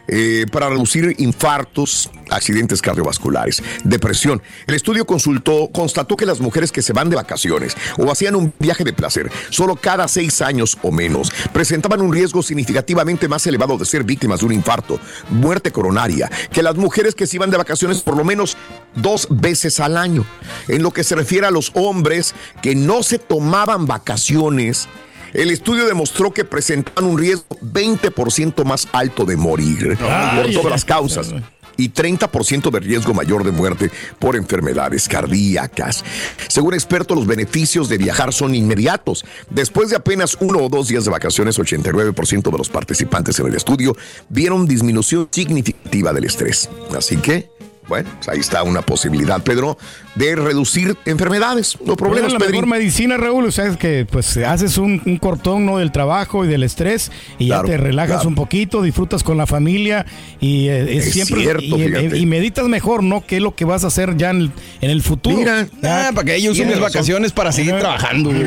Eh, 0.08 0.46
para 0.50 0.68
reducir 0.68 1.14
infartos, 1.18 2.10
accidentes 2.30 2.82
cardiovasculares, 2.82 3.62
depresión. 3.84 4.42
El 4.66 4.74
estudio 4.74 5.06
consultó, 5.06 5.68
constató 5.72 6.16
que 6.16 6.26
las 6.26 6.40
mujeres 6.40 6.72
que 6.72 6.82
se 6.82 6.92
van 6.92 7.10
de 7.10 7.16
vacaciones 7.16 7.76
o 7.98 8.10
hacían 8.10 8.34
un 8.34 8.52
viaje 8.58 8.84
de 8.84 8.92
placer 8.92 9.30
solo 9.50 9.76
cada 9.76 10.08
seis 10.08 10.40
años 10.40 10.78
o 10.82 10.90
menos 10.90 11.30
presentaban 11.52 12.00
un 12.00 12.12
riesgo 12.12 12.42
significativamente 12.42 13.28
más 13.28 13.46
elevado 13.46 13.76
de 13.76 13.84
ser 13.84 14.04
víctimas 14.04 14.40
de 14.40 14.46
un 14.46 14.52
infarto, 14.52 14.98
muerte 15.30 15.70
coronaria, 15.70 16.30
que 16.52 16.62
las 16.62 16.76
mujeres 16.76 17.14
que 17.14 17.26
se 17.26 17.36
iban 17.36 17.50
de 17.50 17.58
vacaciones 17.58 18.00
por 18.00 18.16
lo 18.16 18.24
menos 18.24 18.56
dos 18.94 19.28
veces 19.30 19.80
al 19.80 19.96
año. 19.96 20.24
En 20.68 20.82
lo 20.82 20.90
que 20.90 21.04
se 21.04 21.14
refiere 21.14 21.46
a 21.46 21.50
los 21.50 21.70
hombres 21.74 22.34
que 22.62 22.74
no 22.74 23.02
se 23.02 23.18
tomaban 23.18 23.86
vacaciones, 23.86 24.88
el 25.32 25.50
estudio 25.50 25.86
demostró 25.86 26.32
que 26.32 26.44
presentaban 26.44 27.04
un 27.04 27.18
riesgo 27.18 27.46
20% 27.62 28.64
más 28.64 28.88
alto 28.92 29.24
de 29.24 29.36
morir 29.36 29.98
Ay, 30.00 30.42
por 30.42 30.52
todas 30.52 30.70
las 30.70 30.84
causas 30.84 31.34
y 31.78 31.90
30% 31.90 32.70
de 32.70 32.80
riesgo 32.80 33.14
mayor 33.14 33.44
de 33.44 33.52
muerte 33.52 33.90
por 34.18 34.36
enfermedades 34.36 35.08
cardíacas. 35.08 36.04
Según 36.48 36.74
expertos, 36.74 37.16
los 37.16 37.26
beneficios 37.26 37.88
de 37.88 37.96
viajar 37.96 38.34
son 38.34 38.54
inmediatos. 38.54 39.24
Después 39.48 39.88
de 39.88 39.96
apenas 39.96 40.36
uno 40.40 40.58
o 40.58 40.68
dos 40.68 40.88
días 40.88 41.04
de 41.04 41.10
vacaciones, 41.10 41.58
89% 41.58 42.50
de 42.50 42.58
los 42.58 42.68
participantes 42.68 43.38
en 43.38 43.46
el 43.46 43.54
estudio 43.54 43.96
vieron 44.28 44.66
disminución 44.66 45.28
significativa 45.30 46.12
del 46.12 46.24
estrés. 46.24 46.68
Así 46.96 47.16
que, 47.16 47.48
bueno, 47.88 48.08
pues 48.16 48.28
ahí 48.28 48.40
está 48.40 48.62
una 48.62 48.82
posibilidad, 48.82 49.42
Pedro, 49.42 49.78
de 50.14 50.36
reducir 50.36 50.96
enfermedades. 51.06 51.78
No 51.84 51.96
problemas, 51.96 52.32
la 52.32 52.38
mejor 52.38 52.66
medicina, 52.66 53.16
Raúl, 53.16 53.46
o 53.46 53.50
sea, 53.52 53.66
es 53.66 53.76
que 53.76 54.06
pues 54.10 54.36
haces 54.36 54.78
un, 54.78 55.00
un 55.06 55.16
cortón 55.18 55.64
¿no? 55.66 55.78
del 55.78 55.92
trabajo 55.92 56.44
y 56.44 56.48
del 56.48 56.62
estrés 56.62 57.10
y 57.38 57.46
Claro, 57.48 57.66
ya 57.68 57.72
te 57.72 57.78
relajas 57.78 58.16
claro. 58.16 58.28
un 58.28 58.34
poquito, 58.34 58.82
disfrutas 58.82 59.22
con 59.22 59.36
la 59.38 59.46
familia 59.46 60.04
y 60.40 60.68
eh, 60.68 60.98
es 60.98 61.06
Es 61.06 61.12
siempre 61.12 61.42
cierto, 61.42 62.16
y, 62.16 62.26
meditas 62.26 62.66
mejor, 62.66 63.02
¿no? 63.02 63.24
¿Qué 63.26 63.36
es 63.36 63.42
lo 63.42 63.54
que 63.54 63.64
vas 63.64 63.84
a 63.84 63.86
hacer 63.88 64.16
ya 64.16 64.30
en 64.30 64.36
el, 64.36 64.50
en 64.80 64.90
el 64.90 65.02
futuro? 65.02 65.36
Mira. 65.36 65.66
Ah, 65.82 66.10
para 66.14 66.24
que 66.26 66.36
ellos 66.36 66.52
usen 66.52 66.68
mis 66.68 66.80
vacaciones 66.80 67.32
para 67.32 67.52
seguir 67.52 67.78
trabajando. 67.78 68.30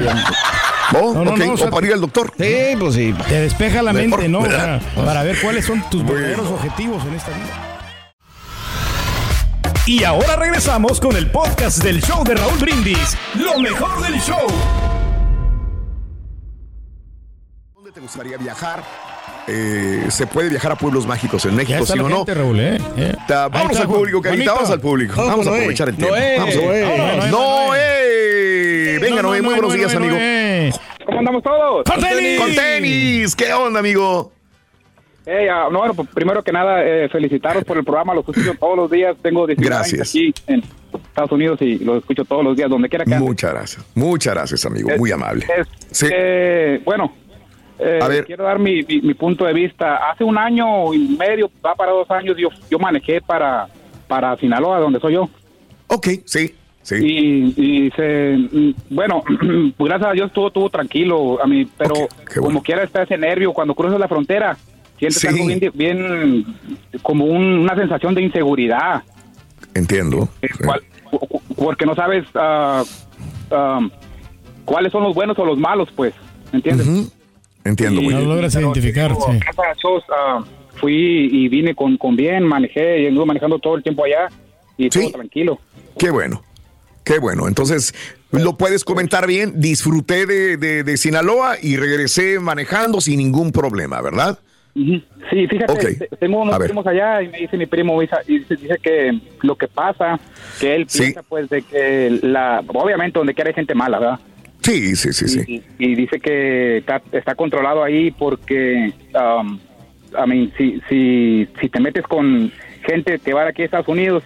Oh, 0.93 1.13
No, 1.13 1.23
no, 1.23 1.31
ok, 1.31 1.37
no, 1.37 1.53
o 1.53 1.57
sea, 1.57 1.67
o 1.67 1.71
para 1.71 1.87
ir 1.87 1.93
al 1.93 2.01
doctor. 2.01 2.33
Sí, 2.37 2.53
pues 2.77 2.95
sí. 2.95 3.15
Te 3.29 3.35
despeja 3.39 3.81
la 3.81 3.93
Mejor, 3.93 4.19
mente, 4.19 4.27
¿no? 4.27 4.39
O 4.39 4.45
sea, 4.45 4.51
¿verdad? 4.51 4.81
para 5.05 5.23
ver 5.23 5.39
cuáles 5.39 5.63
son 5.63 5.81
tus 5.89 6.05
verdaderos 6.05 6.47
objetivos 6.49 7.01
en 7.05 7.13
esta 7.13 7.29
vida. 7.29 7.70
Y 9.85 10.03
ahora 10.03 10.35
regresamos 10.35 10.99
con 10.99 11.15
el 11.15 11.29
podcast 11.31 11.83
del 11.83 12.01
show 12.01 12.23
de 12.23 12.35
Raúl 12.35 12.57
Brindis. 12.59 13.17
Lo 13.35 13.59
mejor 13.59 14.01
del 14.03 14.19
show. 14.21 14.37
¿Dónde 17.75 17.91
te 17.91 17.99
gustaría 17.99 18.37
viajar? 18.37 18.83
eh, 19.47 20.05
se 20.09 20.27
puede 20.27 20.49
viajar 20.49 20.71
a 20.73 20.75
pueblos 20.75 21.05
mágicos 21.07 21.45
en 21.45 21.55
México, 21.55 21.79
está 21.79 21.93
¿sí 21.93 21.99
la 21.99 22.05
o 22.05 22.09
no? 22.09 22.17
gente, 22.17 22.33
Raúl, 22.35 22.59
¿eh? 22.59 22.77
Eh. 22.95 23.15
Ta- 23.27 23.47
Vamos 23.47 23.71
está, 23.71 23.83
al 23.83 23.89
público, 23.89 24.21
Carita, 24.21 24.53
vamos 24.53 24.69
al 24.69 24.79
público. 24.79 25.13
Vamos 25.17 25.29
Vamos 25.31 25.47
a 25.47 25.49
aprovechar 25.51 25.89
el 25.89 25.95
tiempo. 25.95 26.15
Noé. 26.15 26.37
Vamos 26.37 26.55
a 26.55 26.59
ver. 26.59 26.97
Noé. 26.99 27.31
Noé. 27.31 28.99
Venga, 28.99 29.21
No, 29.23 29.29
Noé, 29.29 29.37
no, 29.41 29.43
muy 29.49 29.55
no, 29.55 29.61
buenos 29.61 29.71
no, 29.71 29.77
días, 29.77 29.93
no, 29.93 29.99
amigo. 29.99 30.77
¿Cómo 31.05 31.19
andamos 31.19 31.43
todos? 31.43 31.83
¡Con 31.85 31.99
tenis! 32.01 32.39
Con 32.39 32.55
tenis. 32.55 33.35
¿Qué 33.35 33.51
onda, 33.53 33.79
amigo? 33.79 34.31
Hey, 35.25 35.47
ah, 35.51 35.67
no, 35.71 35.79
bueno, 35.79 35.93
pues, 35.93 36.09
primero 36.09 36.41
que 36.43 36.51
nada, 36.51 36.83
eh, 36.83 37.07
felicitaros 37.09 37.63
por 37.63 37.77
el 37.77 37.83
programa, 37.83 38.13
los 38.15 38.27
escucho 38.27 38.53
todos 38.59 38.75
los 38.75 38.89
días, 38.89 39.15
tengo 39.21 39.45
19 39.45 39.75
años 39.75 39.87
Gracias. 39.91 40.09
aquí 40.09 40.33
en 40.47 40.63
Estados 40.93 41.31
Unidos 41.31 41.61
y 41.61 41.77
los 41.79 41.97
escucho 41.99 42.25
todos 42.25 42.43
los 42.43 42.57
días, 42.57 42.69
donde 42.69 42.89
quiera 42.89 43.05
que. 43.05 43.15
Muchas 43.19 43.53
gracias. 43.53 43.85
Muchas 43.93 44.33
gracias, 44.33 44.65
amigo. 44.65 44.89
Muy 44.97 45.11
amable. 45.11 45.45
Es- 45.55 45.67
Sí. 45.91 46.07
eh, 46.11 46.81
bueno, 46.83 47.13
eh, 47.77 47.99
A 48.01 48.07
ver. 48.07 48.25
quiero 48.25 48.45
dar 48.45 48.57
mi, 48.57 48.81
mi- 48.83 49.01
mi 49.01 49.13
punto 49.13 49.45
de 49.45 49.53
vista. 49.53 50.09
Hace 50.09 50.23
un 50.23 50.37
año 50.39 50.91
y 50.93 51.15
medio, 51.19 51.51
va 51.63 51.75
para 51.75 51.91
dos 51.91 52.09
años, 52.09 52.35
yo, 52.37 52.49
yo 52.69 52.79
manejé 52.79 53.21
para, 53.21 53.67
para 54.07 54.35
Sinaloa, 54.37 54.79
donde 54.79 54.99
soy 54.99 55.13
yo. 55.13 55.29
Ok, 55.87 56.07
sí, 56.25 56.55
sí. 56.81 56.95
Y, 56.95 57.85
y 57.85 57.91
se, 57.91 58.37
bueno, 58.89 59.21
pues 59.77 59.87
gracias 59.87 60.09
a 60.09 60.13
Dios 60.13 60.27
estuvo, 60.27 60.47
estuvo 60.47 60.69
tranquilo 60.71 61.39
a 61.43 61.45
mí, 61.45 61.67
pero 61.77 61.93
como 62.39 62.63
quiera 62.63 62.81
está 62.83 63.03
ese 63.03 63.17
nervio 63.19 63.53
cuando 63.53 63.75
cruzas 63.75 63.99
la 63.99 64.07
frontera, 64.07 64.57
sientes 65.09 65.19
Sí. 65.21 65.27
algo 65.27 65.45
bien, 65.45 65.71
bien 65.73 66.45
como 67.01 67.25
un- 67.25 67.59
una 67.59 67.75
sensación 67.75 68.13
de 68.15 68.21
inseguridad, 68.21 69.03
Entiendo. 69.73 70.29
cual- 70.63 70.81
porque 71.57 71.85
no 71.85 71.93
sabes 71.95 72.25
ah, 72.35 72.83
cuáles 74.65 74.91
son 74.91 75.03
los 75.03 75.13
buenos 75.13 75.37
o 75.39 75.45
los 75.45 75.57
malos, 75.57 75.89
pues, 75.95 76.13
¿me 76.51 76.57
entiendes? 76.57 76.87
Entiendo, 77.63 78.01
Y- 78.01 78.05
muy 78.05 78.13
No 78.13 78.21
logras 78.21 78.55
identificar, 78.55 79.13
sí. 79.15 79.39
Ah, 80.09 80.43
fui 80.79 81.29
y 81.31 81.47
vine 81.49 81.75
con, 81.75 81.97
con 81.97 82.15
bien, 82.15 82.43
manejé 82.43 83.01
y 83.03 83.07
anduve 83.07 83.25
manejando 83.25 83.59
todo 83.59 83.75
el 83.75 83.83
tiempo 83.83 84.03
allá 84.05 84.29
y 84.77 84.89
todo 84.89 85.11
tranquilo. 85.11 85.59
Qué 85.99 86.09
bueno. 86.09 86.41
Qué 87.03 87.19
bueno. 87.19 87.47
Entonces, 87.47 87.93
lo 88.31 88.57
puedes 88.57 88.83
comentar 88.83 89.27
bien. 89.27 89.59
Disfruté 89.59 90.25
de, 90.25 90.57
de- 90.57 90.83
de 90.83 90.97
Sinaloa 90.97 91.55
y 91.61 91.75
regresé 91.75 92.39
manejando 92.39 93.01
sin 93.01 93.17
ningún 93.17 93.51
problema, 93.51 94.01
¿verdad? 94.01 94.39
Sí, 94.73 95.47
fíjate, 95.47 95.73
Ok. 95.73 95.79
te- 95.99 96.17
tengo 96.17 96.41
unos 96.41 96.57
primos 96.59 96.87
allá 96.87 97.21
y 97.21 97.27
me 97.27 97.39
dice 97.39 97.57
mi 97.57 97.65
primo, 97.65 98.01
y 98.01 98.07
dice, 98.27 98.77
que 98.81 99.19
lo 99.41 99.55
que 99.55 99.67
pasa, 99.67 100.19
que 100.59 100.75
él 100.75 100.85
Sí. 100.87 100.99
piensa 101.03 101.23
pues 101.23 101.49
de 101.49 101.61
que 101.61 102.19
la, 102.23 102.63
obviamente 102.67 103.19
donde 103.19 103.33
quiera 103.33 103.49
hay 103.49 103.53
gente 103.53 103.75
mala, 103.75 103.99
¿verdad? 103.99 104.19
Sí, 104.61 104.95
sí, 104.95 105.11
sí, 105.11 105.27
sí. 105.27 105.63
Y, 105.77 105.85
y 105.85 105.95
dice 105.95 106.19
que 106.19 106.77
está, 106.77 107.01
está 107.11 107.35
controlado 107.35 107.83
ahí 107.83 108.11
porque, 108.11 108.93
um, 109.13 109.59
I 110.13 110.27
mean, 110.27 110.53
si, 110.57 110.81
si, 110.87 111.47
si 111.59 111.69
te 111.69 111.79
metes 111.79 112.03
con 112.05 112.51
gente 112.85 113.19
que 113.19 113.33
va 113.33 113.43
de 113.43 113.49
aquí 113.49 113.63
a 113.63 113.65
Estados 113.65 113.87
Unidos, 113.87 114.23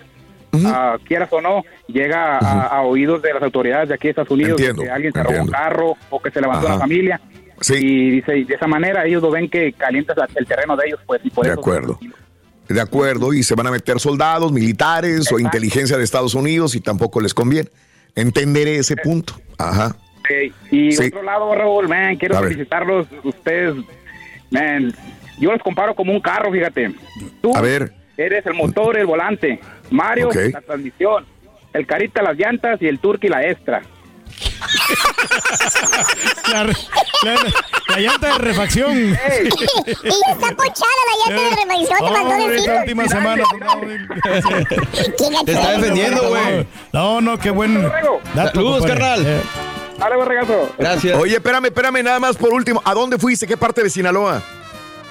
ah, 0.65 0.97
quieras 1.05 1.29
o 1.31 1.41
no, 1.41 1.63
llega 1.87 2.37
a, 2.37 2.67
a 2.67 2.81
oídos 2.83 3.21
de 3.21 3.33
las 3.33 3.41
autoridades 3.43 3.89
de 3.89 3.95
aquí 3.95 4.07
de 4.07 4.11
Estados 4.11 4.31
Unidos, 4.31 4.59
Entiendo, 4.59 4.83
que 4.83 4.89
alguien 4.89 5.11
se 5.13 5.23
robó 5.23 5.41
un 5.41 5.47
carro 5.47 5.97
o 6.09 6.21
que 6.21 6.29
se 6.31 6.39
levantó 6.41 6.67
Ajá. 6.67 6.75
una 6.75 6.81
familia. 6.83 7.19
Y 7.69 8.11
dice, 8.11 8.37
y 8.37 8.43
de 8.43 8.55
esa 8.55 8.67
manera 8.67 9.05
ellos 9.05 9.21
lo 9.23 9.31
ven 9.31 9.49
que 9.49 9.73
calientas 9.73 10.17
el 10.35 10.45
terreno 10.45 10.75
de 10.75 10.87
ellos, 10.87 10.99
pues, 11.05 11.21
y 11.23 11.29
por 11.29 11.45
De 11.45 11.51
eso 11.51 11.59
acuerdo. 11.59 11.99
De 12.67 12.81
acuerdo. 12.81 13.33
Y 13.33 13.43
se 13.43 13.55
van 13.55 13.67
a 13.67 13.71
meter 13.71 13.99
soldados, 13.99 14.51
militares 14.51 15.31
o 15.31 15.39
inteligencia 15.39 15.97
de 15.97 16.03
Estados 16.03 16.33
Unidos 16.35 16.75
y 16.75 16.81
tampoco 16.81 17.21
les 17.21 17.33
conviene. 17.33 17.69
Entenderé 18.15 18.77
ese 18.77 18.95
punto. 18.97 19.33
Ajá. 19.57 19.95
Y 20.71 20.91
Sí. 20.91 21.07
otro 21.07 21.21
lado, 21.21 21.53
Raúl, 21.53 21.87
man, 21.87 22.15
quiero 22.17 22.35
A 22.37 22.41
ver. 22.41 22.51
felicitarlos. 22.53 23.07
Ustedes, 23.23 23.75
man, 24.49 24.91
yo 25.39 25.51
los 25.51 25.61
comparo 25.61 25.93
como 25.93 26.11
un 26.11 26.19
carro, 26.19 26.51
fíjate. 26.51 26.93
Tú 27.41 27.55
A 27.55 27.61
ver. 27.61 27.93
eres 28.17 28.45
el 28.47 28.53
motor, 28.55 28.97
el 28.97 29.05
volante. 29.05 29.59
Mario, 29.91 30.29
la 30.51 30.61
transmisión. 30.61 31.25
El 31.73 31.85
carita, 31.85 32.23
las 32.23 32.37
llantas 32.37 32.81
y 32.81 32.87
el 32.87 32.99
turqui, 32.99 33.27
la 33.27 33.45
extra. 33.47 33.83
La, 36.51 36.63
re- 36.63 36.73
la- 37.23 37.35
la 37.87 37.99
llanta 37.99 38.27
de 38.33 38.37
refacción. 38.39 38.97
Y 38.97 39.11
está 39.11 40.49
pochada 40.55 40.91
la 41.09 41.35
llanta 41.35 41.43
de 41.43 41.49
refacción, 41.63 41.97
te 41.97 42.11
mandó 42.11 42.35
Oh, 42.35 42.47
decir. 42.47 42.59
esta 42.59 42.75
última 42.79 43.07
semana. 43.07 43.43
Te 45.45 45.51
está 45.51 45.71
defendiendo, 45.71 46.29
güey. 46.29 46.67
No, 46.93 47.21
no, 47.21 47.37
qué 47.37 47.49
buen. 47.51 47.83
dato, 48.33 48.51
Saludos, 48.55 48.85
carnal. 48.85 49.25
Eh, 49.25 49.41
Dale, 49.97 50.15
buen 50.17 50.27
regazo. 50.27 50.73
Gracias. 50.77 51.17
Oye, 51.17 51.35
espérame, 51.35 51.65
espérame, 51.65 52.03
nada 52.03 52.19
más 52.19 52.35
por 52.35 52.53
último. 52.53 52.81
¿A 52.83 52.93
dónde 52.93 53.17
fuiste? 53.17 53.47
¿Qué 53.47 53.55
parte 53.57 53.81
de 53.83 53.89
Sinaloa? 53.89 54.41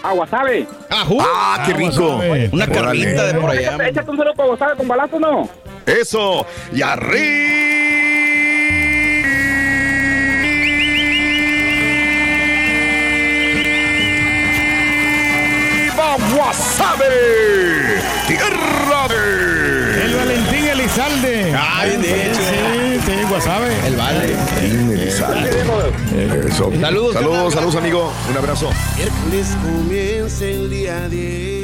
A 0.03 0.13
Guasave. 0.13 0.67
Ah, 0.91 1.63
qué 1.67 1.73
rico. 1.73 2.21
Una 2.53 2.67
carnita 2.67 3.25
de 3.27 3.35
por 3.41 3.51
allá. 3.51 3.77
Échate 3.89 4.11
un 4.11 4.17
saludo 4.19 4.35
para 4.35 4.49
Guasave 4.49 4.77
con 4.77 4.87
balazo, 4.89 5.19
¿no? 5.19 5.49
Eso. 5.87 6.47
Y 6.73 6.83
arriba 6.83 7.84
Guasave. 16.57 18.01
Tierra 18.29 19.09
de... 19.09 20.05
El 20.05 20.14
Valentín 20.14 20.64
Elizalde. 20.67 21.53
Ah, 21.57 21.85
bien 21.85 22.01
dicho. 22.03 22.40
Sí, 22.40 23.01
sí, 23.05 23.12
Guasave. 23.29 23.87
El 23.87 23.97
vale. 23.97 24.35
Valentín 24.37 24.93
Elizalde. 24.93 25.51
Eso. 26.47 26.71
Saludos, 26.81 27.14
Saludos, 27.14 27.55
saludos, 27.55 27.77
amigo. 27.77 28.12
Un 28.31 28.37
abrazo. 28.37 28.71
Miércoles 28.97 29.57
comienza 29.64 30.45
el 30.45 30.71
día 30.71 31.09
10. 31.09 31.63